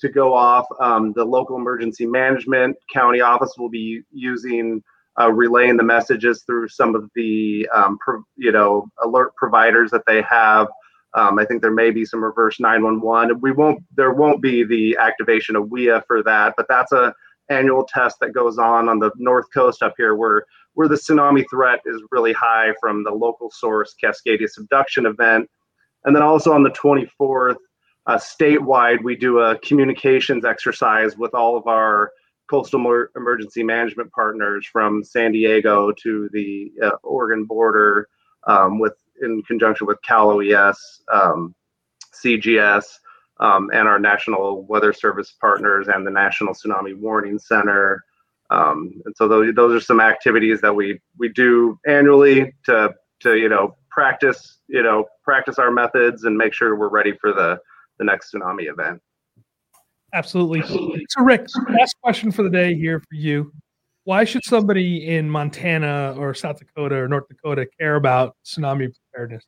to 0.00 0.08
go 0.08 0.34
off. 0.34 0.66
Um, 0.80 1.12
the 1.14 1.24
local 1.24 1.56
emergency 1.56 2.06
management 2.06 2.76
county 2.92 3.20
office 3.20 3.54
will 3.56 3.70
be 3.70 4.02
using 4.12 4.82
uh, 5.18 5.32
relaying 5.32 5.76
the 5.76 5.82
messages 5.82 6.42
through 6.46 6.68
some 6.68 6.94
of 6.94 7.10
the 7.14 7.68
um, 7.74 7.98
pro, 7.98 8.22
you 8.36 8.52
know 8.52 8.86
alert 9.02 9.34
providers 9.36 9.90
that 9.92 10.02
they 10.06 10.22
have. 10.28 10.68
Um, 11.14 11.38
I 11.38 11.44
think 11.44 11.60
there 11.60 11.72
may 11.72 11.90
be 11.90 12.04
some 12.04 12.22
reverse 12.22 12.60
911. 12.60 13.40
We 13.40 13.50
won't 13.52 13.82
there 13.96 14.12
won't 14.12 14.42
be 14.42 14.64
the 14.64 14.96
activation 14.98 15.56
of 15.56 15.70
WEA 15.70 16.00
for 16.06 16.22
that, 16.22 16.54
but 16.56 16.66
that's 16.68 16.92
a 16.92 17.14
annual 17.50 17.84
test 17.84 18.16
that 18.20 18.32
goes 18.32 18.58
on 18.58 18.88
on 18.88 18.98
the 18.98 19.10
north 19.16 19.46
coast 19.52 19.82
up 19.82 19.94
here 19.96 20.14
where 20.14 20.46
where 20.74 20.88
the 20.88 20.94
tsunami 20.94 21.44
threat 21.50 21.80
is 21.84 22.00
really 22.10 22.32
high 22.32 22.72
from 22.80 23.04
the 23.04 23.10
local 23.10 23.50
source 23.50 23.94
Cascadia 24.02 24.48
subduction 24.48 25.04
event. 25.04 25.50
and 26.04 26.16
then 26.16 26.22
also 26.22 26.52
on 26.52 26.62
the 26.62 26.70
24th, 26.70 27.56
uh, 28.06 28.16
statewide, 28.16 29.02
we 29.02 29.16
do 29.16 29.40
a 29.40 29.58
communications 29.58 30.44
exercise 30.44 31.18
with 31.18 31.34
all 31.34 31.56
of 31.56 31.66
our 31.66 32.12
coastal 32.48 32.80
emergency 33.14 33.62
management 33.62 34.10
partners 34.12 34.66
from 34.66 35.04
San 35.04 35.32
Diego 35.32 35.92
to 35.92 36.28
the 36.32 36.72
uh, 36.82 36.90
Oregon 37.02 37.44
border, 37.44 38.08
um, 38.46 38.78
with 38.78 38.94
in 39.22 39.42
conjunction 39.42 39.86
with 39.86 40.00
Cal 40.02 40.30
OES, 40.30 41.02
um, 41.12 41.54
CGS, 42.12 42.86
um, 43.40 43.70
and 43.72 43.88
our 43.88 43.98
National 43.98 44.64
Weather 44.66 44.92
Service 44.92 45.34
partners 45.40 45.88
and 45.88 46.06
the 46.06 46.10
National 46.10 46.54
Tsunami 46.54 46.96
Warning 46.96 47.38
Center. 47.38 48.04
Um, 48.50 48.92
and 49.04 49.14
so 49.16 49.28
those, 49.28 49.54
those 49.54 49.74
are 49.74 49.84
some 49.84 50.00
activities 50.00 50.60
that 50.60 50.74
we 50.74 51.00
we 51.18 51.28
do 51.28 51.78
annually 51.86 52.52
to 52.66 52.94
to 53.20 53.36
you 53.36 53.48
know 53.48 53.76
practice 53.90 54.58
you 54.68 54.82
know 54.82 55.06
practice 55.24 55.58
our 55.58 55.70
methods 55.70 56.24
and 56.24 56.36
make 56.36 56.52
sure 56.52 56.76
we're 56.76 56.88
ready 56.88 57.12
for 57.20 57.32
the 57.32 57.58
the 57.98 58.04
next 58.04 58.32
tsunami 58.32 58.70
event. 58.70 59.00
Absolutely. 60.12 60.62
So 61.08 61.22
Rick, 61.22 61.46
last 61.68 61.96
question 62.02 62.32
for 62.32 62.42
the 62.42 62.50
day 62.50 62.74
here 62.74 62.98
for 62.98 63.14
you. 63.14 63.52
Why 64.04 64.24
should 64.24 64.42
somebody 64.44 65.06
in 65.06 65.30
Montana 65.30 66.14
or 66.18 66.34
South 66.34 66.58
Dakota 66.58 66.96
or 66.96 67.06
North 67.06 67.28
Dakota 67.28 67.66
care 67.78 67.94
about 67.94 68.36
tsunami 68.44 68.92
preparedness? 69.12 69.44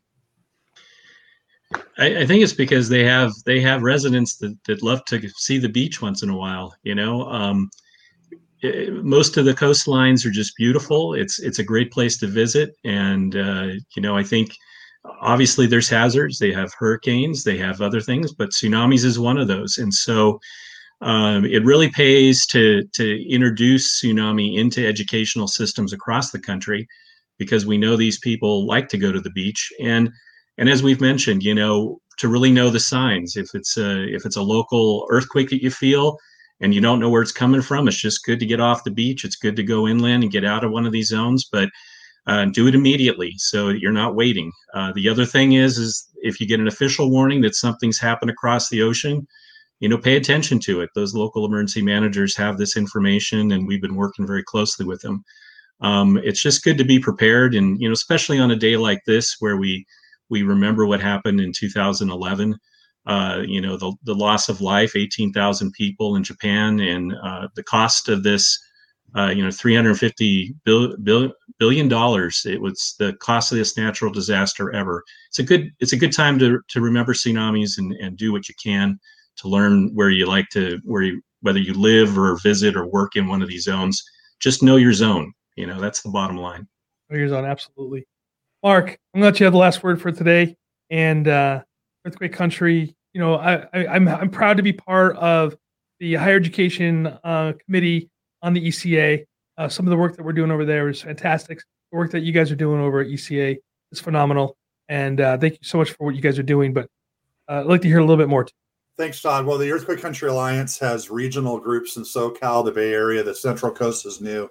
I, 1.99 2.21
I, 2.21 2.27
think 2.27 2.43
it's 2.43 2.53
because 2.53 2.89
they 2.89 3.05
have 3.05 3.33
they 3.47 3.61
have 3.61 3.83
residents 3.83 4.37
that, 4.37 4.57
that 4.65 4.83
love 4.83 5.05
to 5.07 5.29
see 5.37 5.59
the 5.59 5.69
beach 5.69 6.01
once 6.01 6.23
in 6.23 6.31
a 6.31 6.37
while. 6.37 6.75
You 6.83 6.95
know, 6.95 7.23
um, 7.29 7.71
it, 8.63 9.05
most 9.05 9.37
of 9.37 9.45
the 9.45 9.55
coastlines 9.55 10.27
are 10.27 10.31
just 10.31 10.57
beautiful. 10.57 11.15
It's 11.15 11.39
it's 11.39 11.59
a 11.59 11.65
great 11.65 11.93
place 11.93 12.19
to 12.19 12.27
visit, 12.27 12.75
and 12.85 13.37
uh, 13.37 13.69
you 13.95 14.03
know, 14.03 14.17
I 14.17 14.23
think 14.23 14.55
obviously 15.21 15.67
there's 15.67 15.89
hazards. 15.89 16.39
They 16.39 16.53
have 16.53 16.73
hurricanes, 16.79 17.45
they 17.45 17.59
have 17.59 17.81
other 17.81 18.01
things, 18.01 18.33
but 18.33 18.51
tsunamis 18.51 19.05
is 19.05 19.19
one 19.19 19.39
of 19.39 19.49
those, 19.49 19.79
and 19.79 19.93
so. 19.93 20.41
Um, 21.01 21.45
it 21.45 21.65
really 21.65 21.91
pays 21.91 22.47
to 22.47 22.85
to 22.93 23.29
introduce 23.29 24.01
tsunami 24.01 24.57
into 24.57 24.87
educational 24.87 25.49
systems 25.49 25.93
across 25.93 26.31
the 26.31 26.39
country 26.39 26.87
because 27.39 27.67
we 27.67 27.77
know 27.77 27.97
these 27.97 28.21
people 28.21 28.69
like 28.69 28.89
to 28.91 28.99
go 28.99 29.11
to 29.11 29.21
the 29.21 29.31
beach 29.31 29.73
and 29.81 30.13
and 30.59 30.69
as 30.69 30.83
we've 30.83 31.01
mentioned 31.01 31.43
you 31.43 31.55
know 31.55 32.01
to 32.19 32.29
really 32.29 32.53
know 32.53 32.71
the 32.71 32.81
signs 32.81 33.37
if 33.37 33.55
it's 33.55 33.77
a 33.77 34.05
if 34.15 34.25
it's 34.25 34.37
a 34.37 34.43
local 34.43 35.07
earthquake 35.11 35.51
that 35.51 35.63
you 35.63 35.71
feel 35.71 36.17
and 36.61 36.75
you 36.75 36.81
don't 36.81 37.01
know 37.01 37.11
where 37.11 37.23
it's 37.23 37.33
coming 37.33 37.63
from 37.63 37.89
it's 37.89 38.01
just 38.01 38.25
good 38.25 38.39
to 38.41 38.47
get 38.47 38.61
off 38.61 38.85
the 38.85 38.91
beach. 38.91 39.25
It's 39.25 39.37
good 39.37 39.57
to 39.57 39.63
go 39.63 39.89
inland 39.89 40.23
and 40.23 40.33
get 40.33 40.45
out 40.45 40.65
of 40.65 40.71
one 40.71 40.87
of 40.87 40.93
these 40.93 41.09
zones 41.09 41.49
but 41.51 41.69
uh, 42.29 42.45
do 42.47 42.69
it 42.69 42.75
immediately 42.77 43.35
so 43.37 43.71
you're 43.71 43.91
not 43.91 44.15
waiting. 44.15 44.53
Uh, 44.75 44.93
the 44.95 45.09
other 45.09 45.27
thing 45.27 45.55
is 45.55 45.79
is 45.79 46.07
if 46.17 46.41
you 46.41 46.47
get 46.47 46.61
an 46.61 46.69
official 46.69 47.11
warning 47.11 47.41
that 47.43 47.55
something's 47.55 47.99
happened 47.99 48.31
across 48.31 48.69
the 48.69 48.83
ocean 48.83 49.27
you 49.81 49.89
know 49.89 49.99
pay 49.99 50.17
attention 50.17 50.61
to 50.61 50.81
it. 50.81 50.91
Those 50.95 51.15
local 51.15 51.45
emergency 51.45 51.83
managers 51.83 52.37
have 52.37 52.59
this 52.59 52.77
information 52.77 53.53
and 53.53 53.67
we've 53.67 53.83
been 53.83 53.97
working 53.97 54.27
very 54.27 54.45
closely 54.45 54.87
with 54.87 55.01
them. 55.01 55.25
Um, 55.81 56.17
it's 56.23 56.41
just 56.41 56.63
good 56.63 56.79
to 56.79 56.85
be 56.85 57.01
prepared 57.01 57.57
and 57.57 57.81
you 57.81 57.89
know 57.89 57.95
especially 57.95 58.39
on 58.39 58.53
a 58.53 58.57
day 58.57 58.77
like 58.77 59.01
this 59.07 59.37
where 59.41 59.57
we 59.57 59.85
we 60.33 60.43
remember 60.43 60.87
what 60.87 61.01
happened 61.01 61.41
in 61.41 61.53
2011. 61.53 62.59
Uh, 63.05 63.43
you 63.47 63.61
know, 63.61 63.77
the, 63.77 63.93
the 64.05 64.15
loss 64.15 64.49
of 64.49 64.63
life, 64.63 64.97
18,000 64.97 65.73
people 65.73 66.17
in 66.17 66.25
Japan, 66.25 66.81
and 66.81 67.13
uh, 67.23 67.49
the 67.55 67.63
cost 67.63 68.09
of 68.09 68.23
this, 68.23 68.59
uh, 69.15 69.27
you 69.29 69.45
know, 69.45 69.51
350 69.51 70.55
bill, 70.65 70.97
bill, 71.03 71.35
billion 71.59 71.87
dollars. 71.87 72.47
It 72.47 72.63
was 72.63 72.95
the 72.99 73.13
costliest 73.21 73.77
natural 73.77 74.11
disaster 74.11 74.73
ever. 74.73 75.05
It's 75.29 75.39
a 75.39 75.43
good 75.43 75.71
it's 75.81 75.93
a 75.93 75.99
good 75.99 76.13
time 76.13 76.39
to 76.39 76.61
to 76.69 76.81
remember 76.81 77.13
tsunamis 77.13 77.77
and, 77.77 77.93
and 78.01 78.17
do 78.17 78.33
what 78.33 78.49
you 78.49 78.55
can 78.63 78.99
to 79.37 79.49
learn 79.49 79.91
where 79.95 80.11
you 80.11 80.27
like 80.27 80.49
to 80.53 80.81
where 80.85 81.03
you 81.03 81.21
whether 81.43 81.59
you 81.59 81.75
live 81.75 82.17
or 82.17 82.39
visit 82.39 82.75
or 82.75 82.87
work 82.87 83.17
in 83.17 83.29
one 83.29 83.43
of 83.43 83.49
these 83.49 83.65
zones. 83.65 84.03
Just 84.41 84.63
know 84.63 84.77
your 84.77 84.95
zone. 84.95 85.35
You 85.57 85.67
know, 85.67 85.79
that's 85.79 86.01
the 86.01 86.11
bottom 86.11 86.39
line. 86.39 86.67
Know 87.11 87.19
your 87.19 87.29
zone, 87.29 87.45
absolutely. 87.45 88.07
Mark, 88.63 88.91
I'm 89.13 89.21
gonna 89.21 89.27
let 89.27 89.41
you 89.41 89.45
have 89.45 89.53
the 89.53 89.59
last 89.59 89.83
word 89.83 90.01
for 90.01 90.13
today. 90.13 90.57
And 90.89 91.27
uh, 91.27 91.63
Earthquake 92.07 92.33
Country, 92.33 92.95
you 93.13 93.21
know, 93.21 93.35
I, 93.35 93.67
I, 93.73 93.97
am 93.97 94.07
I'm, 94.07 94.09
I'm 94.09 94.31
proud 94.31 94.57
to 94.59 94.63
be 94.63 94.73
part 94.73 95.17
of 95.17 95.57
the 95.99 96.15
higher 96.15 96.37
education 96.37 97.07
uh, 97.25 97.55
committee 97.65 98.09
on 98.41 98.53
the 98.53 98.69
ECA. 98.69 99.25
Uh, 99.59 99.69
some 99.69 99.87
of 99.87 99.91
the 99.91 99.97
work 99.97 100.17
that 100.17 100.23
we're 100.23 100.33
doing 100.33 100.53
over 100.53 100.65
there 100.65 100.89
is 100.89 101.03
fantastic. 101.03 101.59
The 101.91 101.99
work 101.99 102.13
that 102.13 102.21
you 102.21 102.33
guys 102.33 102.53
are 102.53 102.57
doing 102.57 102.81
over 102.81 103.01
at 103.01 103.09
ECA 103.09 103.57
is 103.91 104.01
phenomenal. 104.01 104.57
And 104.89 105.21
uh, 105.21 105.39
thank 105.39 105.55
you 105.55 105.61
so 105.63 105.79
much 105.79 105.91
for 105.91 106.05
what 106.07 106.15
you 106.15 106.21
guys 106.21 106.39
are 106.39 106.45
doing. 106.45 106.73
But 106.73 106.89
uh, 107.49 107.61
I'd 107.61 107.67
like 107.67 107.83
to 107.83 107.89
hear 107.89 107.99
a 107.99 108.03
little 108.03 108.17
bit 108.17 108.29
more. 108.29 108.45
Too. 108.45 108.53
Thanks, 108.99 109.23
Todd. 109.23 109.47
Well, 109.47 109.57
the 109.57 109.73
Earthquake 109.73 110.03
Country 110.03 110.29
Alliance 110.29 110.79
has 110.79 111.09
regional 111.09 111.59
groups 111.59 111.97
in 111.97 112.03
SoCal, 112.03 112.63
the 112.63 112.73
Bay 112.73 112.93
Area, 112.93 113.23
the 113.23 113.35
Central 113.35 113.73
Coast 113.73 114.05
is 114.05 114.21
new. 114.21 114.51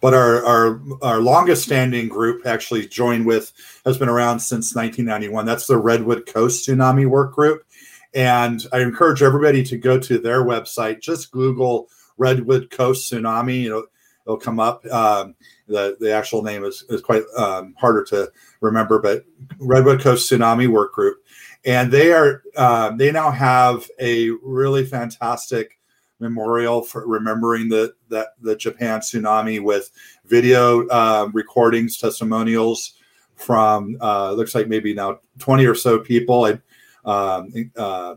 But 0.00 0.14
our, 0.14 0.42
our, 0.46 0.80
our 1.02 1.20
longest 1.20 1.64
standing 1.64 2.08
group 2.08 2.46
actually 2.46 2.88
joined 2.88 3.26
with 3.26 3.52
has 3.84 3.98
been 3.98 4.08
around 4.08 4.40
since 4.40 4.74
1991. 4.74 5.44
That's 5.44 5.66
the 5.66 5.76
Redwood 5.76 6.24
Coast 6.24 6.66
Tsunami 6.66 7.06
Work 7.06 7.34
Group. 7.34 7.66
And 8.14 8.64
I 8.72 8.80
encourage 8.80 9.22
everybody 9.22 9.62
to 9.64 9.76
go 9.76 9.98
to 9.98 10.18
their 10.18 10.42
website. 10.42 11.02
Just 11.02 11.30
Google 11.30 11.90
Redwood 12.16 12.70
Coast 12.70 13.12
Tsunami. 13.12 13.60
You 13.60 13.68
know, 13.68 13.86
it'll 14.26 14.38
come 14.38 14.58
up. 14.58 14.86
Um, 14.86 15.34
the, 15.68 15.98
the 16.00 16.12
actual 16.12 16.42
name 16.42 16.64
is, 16.64 16.84
is 16.88 17.02
quite 17.02 17.24
um, 17.36 17.74
harder 17.78 18.04
to 18.04 18.32
remember, 18.62 19.00
but 19.00 19.24
Redwood 19.58 20.00
Coast 20.00 20.30
Tsunami 20.30 20.68
Work 20.68 20.94
Group 20.94 21.18
and 21.64 21.92
they 21.92 22.12
are 22.12 22.42
uh, 22.56 22.94
they 22.96 23.12
now 23.12 23.30
have 23.30 23.88
a 24.00 24.30
really 24.42 24.84
fantastic 24.84 25.78
memorial 26.18 26.82
for 26.82 27.06
remembering 27.06 27.68
the 27.68 27.94
that 28.08 28.28
the 28.40 28.56
Japan 28.56 29.00
tsunami 29.00 29.62
with 29.62 29.90
video 30.24 30.86
uh, 30.88 31.28
recordings, 31.32 31.98
testimonials 31.98 32.94
from 33.36 33.96
uh, 34.00 34.32
looks 34.32 34.54
like 34.54 34.68
maybe 34.68 34.94
now 34.94 35.20
twenty 35.38 35.66
or 35.66 35.74
so 35.74 35.98
people, 35.98 36.46
and 36.46 36.60
um, 37.04 37.70
uh, 37.76 38.16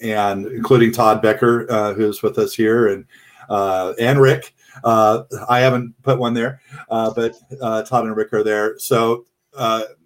and 0.00 0.46
including 0.46 0.92
Todd 0.92 1.20
Becker, 1.20 1.70
uh, 1.70 1.94
who's 1.94 2.22
with 2.22 2.38
us 2.38 2.54
here, 2.54 2.88
and 2.88 3.04
uh, 3.48 3.94
and 3.98 4.20
Rick. 4.20 4.54
I 4.84 5.24
haven't 5.60 6.00
put 6.02 6.20
one 6.20 6.34
there, 6.34 6.60
but 6.88 7.34
Todd 7.60 8.04
and 8.04 8.16
Rick 8.16 8.32
are 8.32 8.44
there. 8.44 8.78
So 8.78 9.26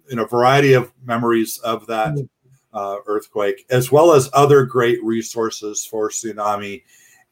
in 0.09 0.19
a 0.19 0.25
variety 0.25 0.73
of 0.73 0.91
memories 1.05 1.59
of 1.59 1.85
that 1.87 2.17
uh, 2.73 2.97
earthquake, 3.05 3.65
as 3.69 3.91
well 3.91 4.13
as 4.13 4.29
other 4.33 4.65
great 4.65 5.03
resources 5.03 5.85
for 5.85 6.09
tsunami 6.09 6.83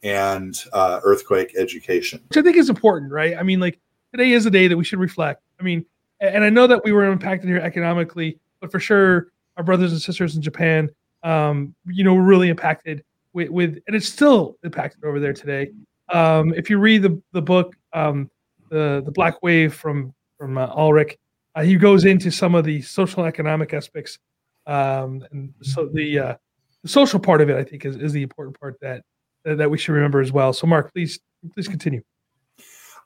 and 0.03 0.63
uh, 0.73 0.99
earthquake 1.03 1.53
education. 1.57 2.21
Which 2.29 2.37
I 2.37 2.41
think 2.41 2.57
is 2.57 2.69
important, 2.69 3.11
right? 3.11 3.37
I 3.37 3.43
mean, 3.43 3.59
like 3.59 3.79
today 4.11 4.31
is 4.31 4.45
a 4.45 4.51
day 4.51 4.67
that 4.67 4.77
we 4.77 4.83
should 4.83 4.99
reflect. 4.99 5.41
I 5.59 5.63
mean, 5.63 5.85
and 6.19 6.43
I 6.43 6.49
know 6.49 6.67
that 6.67 6.83
we 6.83 6.91
were 6.91 7.05
impacted 7.05 7.49
here 7.49 7.59
economically, 7.59 8.39
but 8.59 8.71
for 8.71 8.79
sure, 8.79 9.31
our 9.57 9.63
brothers 9.63 9.91
and 9.91 10.01
sisters 10.01 10.35
in 10.35 10.41
Japan, 10.41 10.89
um, 11.23 11.75
you 11.87 12.03
know, 12.03 12.13
were 12.13 12.23
really 12.23 12.49
impacted 12.49 13.03
with, 13.33 13.49
with, 13.49 13.79
and 13.87 13.95
it's 13.95 14.07
still 14.07 14.57
impacted 14.63 15.03
over 15.03 15.19
there 15.19 15.33
today. 15.33 15.71
Um, 16.09 16.53
if 16.53 16.69
you 16.69 16.77
read 16.77 17.01
the 17.01 17.21
the 17.31 17.41
book, 17.41 17.75
um, 17.93 18.29
the 18.69 19.01
the 19.05 19.11
Black 19.11 19.41
Wave 19.41 19.73
from 19.73 20.13
from 20.37 20.57
uh, 20.57 20.67
Ulrich, 20.67 21.17
uh, 21.55 21.61
he 21.61 21.75
goes 21.75 22.05
into 22.05 22.31
some 22.31 22.55
of 22.55 22.65
the 22.65 22.81
social 22.81 23.25
economic 23.25 23.73
aspects 23.73 24.19
um, 24.67 25.25
and 25.31 25.53
so 25.61 25.89
the, 25.91 26.19
uh, 26.19 26.35
the 26.83 26.89
social 26.89 27.19
part 27.19 27.41
of 27.41 27.49
it, 27.49 27.57
I 27.57 27.63
think, 27.63 27.85
is, 27.85 27.95
is 27.95 28.11
the 28.11 28.23
important 28.23 28.59
part 28.59 28.77
that 28.81 29.03
that 29.43 29.69
we 29.71 29.77
should 29.77 29.93
remember 29.93 30.21
as 30.21 30.31
well. 30.31 30.53
So, 30.53 30.67
Mark, 30.67 30.93
please 30.93 31.19
please 31.53 31.67
continue. 31.67 32.03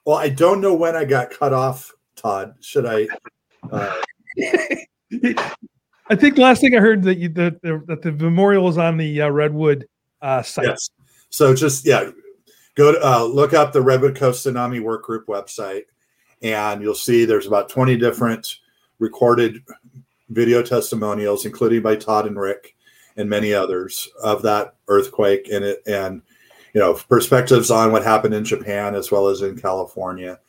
Well, 0.05 0.17
I 0.17 0.29
don't 0.29 0.61
know 0.61 0.73
when 0.73 0.95
I 0.95 1.05
got 1.05 1.31
cut 1.31 1.53
off, 1.53 1.91
Todd. 2.15 2.55
Should 2.59 2.85
I? 2.85 3.07
Uh... 3.71 4.01
I 6.07 6.15
think 6.15 6.37
last 6.37 6.61
thing 6.61 6.75
I 6.75 6.79
heard 6.79 7.03
that 7.03 7.17
you, 7.17 7.29
the, 7.29 7.57
the, 7.63 7.83
that 7.87 8.01
the 8.03 8.11
memorial 8.11 8.67
is 8.67 8.77
on 8.77 8.97
the 8.97 9.21
uh, 9.21 9.29
Redwood 9.29 9.87
uh, 10.21 10.43
site. 10.43 10.65
Yes. 10.65 10.89
So 11.29 11.55
just 11.55 11.85
yeah, 11.85 12.11
go 12.75 12.91
to 12.91 12.99
uh, 13.03 13.23
look 13.23 13.53
up 13.53 13.73
the 13.73 13.81
Redwood 13.81 14.15
Coast 14.15 14.45
Tsunami 14.45 14.81
Work 14.81 15.03
Group 15.03 15.25
website, 15.25 15.83
and 16.41 16.81
you'll 16.81 16.93
see 16.93 17.25
there's 17.25 17.47
about 17.47 17.69
20 17.69 17.97
different 17.97 18.59
recorded 18.99 19.63
video 20.29 20.61
testimonials, 20.61 21.45
including 21.45 21.81
by 21.81 21.95
Todd 21.95 22.27
and 22.27 22.39
Rick 22.39 22.75
and 23.17 23.29
many 23.29 23.53
others 23.53 24.09
of 24.23 24.41
that 24.41 24.75
earthquake 24.87 25.49
and 25.51 25.63
it 25.63 25.81
and 25.87 26.21
you 26.73 26.81
know 26.81 26.93
perspectives 26.93 27.71
on 27.71 27.91
what 27.91 28.03
happened 28.03 28.33
in 28.33 28.43
Japan 28.43 28.95
as 28.95 29.11
well 29.11 29.27
as 29.27 29.41
in 29.41 29.57
California, 29.57 30.39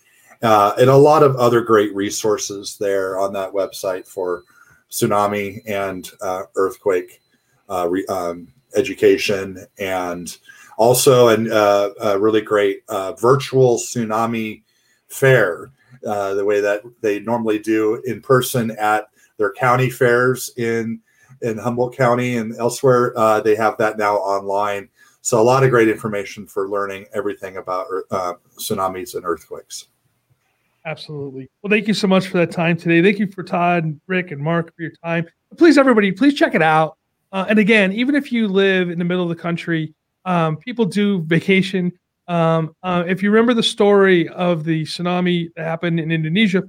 uh, 0.42 0.72
and 0.78 0.90
a 0.90 0.96
lot 0.96 1.22
of 1.22 1.36
other 1.36 1.60
great 1.60 1.94
resources 1.94 2.76
there 2.78 3.18
on 3.18 3.32
that 3.32 3.52
website 3.52 4.06
for 4.06 4.44
tsunami 4.90 5.60
and 5.66 6.10
uh, 6.20 6.42
earthquake 6.56 7.20
uh, 7.68 7.86
re, 7.88 8.04
um, 8.06 8.48
education 8.76 9.66
and 9.78 10.38
also 10.78 11.28
an, 11.28 11.50
uh, 11.50 11.90
a 12.00 12.18
really 12.18 12.40
great 12.40 12.82
uh, 12.88 13.12
virtual 13.14 13.76
tsunami 13.78 14.62
fair 15.08 15.70
uh, 16.06 16.34
the 16.34 16.44
way 16.44 16.60
that 16.60 16.82
they 17.00 17.20
normally 17.20 17.58
do 17.58 18.00
in 18.06 18.20
person 18.20 18.70
at 18.72 19.08
their 19.38 19.52
county 19.52 19.90
fairs 19.90 20.52
in 20.56 21.00
in 21.42 21.58
Humboldt 21.58 21.94
County 21.94 22.36
and 22.36 22.56
elsewhere, 22.56 23.12
uh, 23.16 23.40
they 23.40 23.54
have 23.56 23.76
that 23.78 23.98
now 23.98 24.16
online. 24.16 24.88
So 25.20 25.40
a 25.40 25.42
lot 25.42 25.64
of 25.64 25.70
great 25.70 25.88
information 25.88 26.46
for 26.46 26.68
learning 26.68 27.06
everything 27.12 27.56
about 27.56 27.86
uh, 28.10 28.34
tsunamis 28.56 29.14
and 29.16 29.24
earthquakes. 29.24 29.88
Absolutely. 30.86 31.50
Well, 31.62 31.70
thank 31.70 31.88
you 31.88 31.94
so 31.94 32.06
much 32.06 32.28
for 32.28 32.38
that 32.38 32.52
time 32.52 32.76
today. 32.76 33.02
Thank 33.02 33.18
you 33.18 33.26
for 33.26 33.42
Todd, 33.42 33.84
and 33.84 34.00
Rick, 34.06 34.30
and 34.30 34.40
Mark 34.40 34.74
for 34.74 34.82
your 34.82 34.92
time. 35.04 35.26
Please, 35.56 35.78
everybody, 35.78 36.12
please 36.12 36.34
check 36.34 36.54
it 36.54 36.62
out. 36.62 36.96
Uh, 37.32 37.44
and 37.48 37.58
again, 37.58 37.92
even 37.92 38.14
if 38.14 38.30
you 38.30 38.46
live 38.46 38.88
in 38.88 38.98
the 38.98 39.04
middle 39.04 39.24
of 39.24 39.28
the 39.28 39.42
country, 39.42 39.92
um, 40.24 40.56
people 40.56 40.84
do 40.84 41.22
vacation. 41.22 41.92
Um, 42.28 42.74
uh, 42.84 43.02
if 43.06 43.20
you 43.20 43.30
remember 43.30 43.52
the 43.52 43.64
story 43.64 44.28
of 44.28 44.64
the 44.64 44.84
tsunami 44.84 45.52
that 45.56 45.64
happened 45.64 45.98
in 45.98 46.12
Indonesia, 46.12 46.62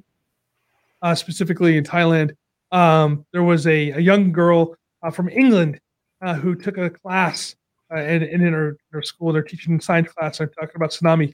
uh, 1.03 1.13
specifically 1.13 1.77
in 1.77 1.83
Thailand, 1.83 2.31
um, 2.71 3.25
there 3.33 3.43
was 3.43 3.67
a, 3.67 3.91
a 3.91 3.99
young 3.99 4.31
girl 4.31 4.75
uh, 5.03 5.11
from 5.11 5.29
England 5.29 5.79
uh, 6.21 6.33
who 6.33 6.55
took 6.55 6.77
a 6.77 6.89
class 6.89 7.55
uh, 7.93 7.99
and, 7.99 8.23
in 8.23 8.41
her, 8.53 8.77
her 8.91 9.01
school, 9.01 9.31
they're 9.31 9.43
teaching 9.43 9.79
science 9.79 10.11
class, 10.11 10.39
and 10.39 10.49
talking 10.53 10.75
about 10.75 10.91
tsunami. 10.91 11.33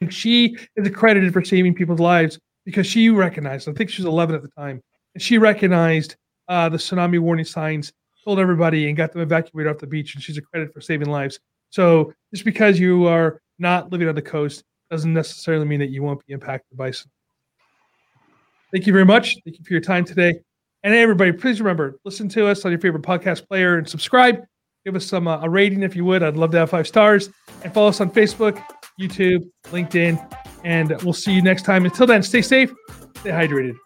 And 0.00 0.12
she 0.12 0.56
is 0.76 0.86
accredited 0.86 1.32
for 1.32 1.42
saving 1.42 1.74
people's 1.74 2.00
lives 2.00 2.38
because 2.64 2.86
she 2.86 3.08
recognized, 3.10 3.68
I 3.68 3.72
think 3.72 3.90
she 3.90 4.02
was 4.02 4.06
11 4.06 4.34
at 4.34 4.42
the 4.42 4.48
time, 4.48 4.82
and 5.14 5.22
she 5.22 5.38
recognized 5.38 6.16
uh, 6.48 6.68
the 6.68 6.76
tsunami 6.76 7.18
warning 7.18 7.44
signs, 7.44 7.92
told 8.24 8.38
everybody, 8.38 8.88
and 8.88 8.96
got 8.96 9.12
them 9.12 9.22
evacuated 9.22 9.72
off 9.72 9.78
the 9.80 9.86
beach. 9.86 10.14
And 10.14 10.22
she's 10.22 10.36
accredited 10.36 10.72
for 10.72 10.80
saving 10.80 11.08
lives. 11.08 11.40
So 11.70 12.12
just 12.32 12.44
because 12.44 12.78
you 12.78 13.06
are 13.06 13.40
not 13.58 13.90
living 13.90 14.08
on 14.08 14.14
the 14.14 14.22
coast 14.22 14.62
doesn't 14.90 15.12
necessarily 15.12 15.64
mean 15.64 15.80
that 15.80 15.90
you 15.90 16.02
won't 16.02 16.24
be 16.26 16.32
impacted 16.32 16.76
by 16.76 16.90
tsunami. 16.90 17.15
Thank 18.76 18.86
you 18.86 18.92
very 18.92 19.06
much. 19.06 19.36
Thank 19.42 19.58
you 19.58 19.64
for 19.64 19.72
your 19.72 19.80
time 19.80 20.04
today. 20.04 20.38
And 20.82 20.92
everybody, 20.92 21.32
please 21.32 21.62
remember, 21.62 21.98
listen 22.04 22.28
to 22.28 22.46
us 22.46 22.62
on 22.66 22.70
your 22.70 22.78
favorite 22.78 23.04
podcast 23.04 23.48
player 23.48 23.78
and 23.78 23.88
subscribe. 23.88 24.44
Give 24.84 24.94
us 24.94 25.06
some 25.06 25.26
uh, 25.26 25.40
a 25.40 25.48
rating 25.48 25.82
if 25.82 25.96
you 25.96 26.04
would. 26.04 26.22
I'd 26.22 26.36
love 26.36 26.50
to 26.50 26.58
have 26.58 26.68
five 26.68 26.86
stars. 26.86 27.30
And 27.64 27.72
follow 27.72 27.88
us 27.88 28.02
on 28.02 28.10
Facebook, 28.10 28.62
YouTube, 29.00 29.48
LinkedIn, 29.68 30.20
and 30.62 30.90
we'll 31.04 31.14
see 31.14 31.32
you 31.32 31.40
next 31.40 31.62
time. 31.62 31.86
Until 31.86 32.06
then, 32.06 32.22
stay 32.22 32.42
safe, 32.42 32.70
stay 33.20 33.30
hydrated. 33.30 33.76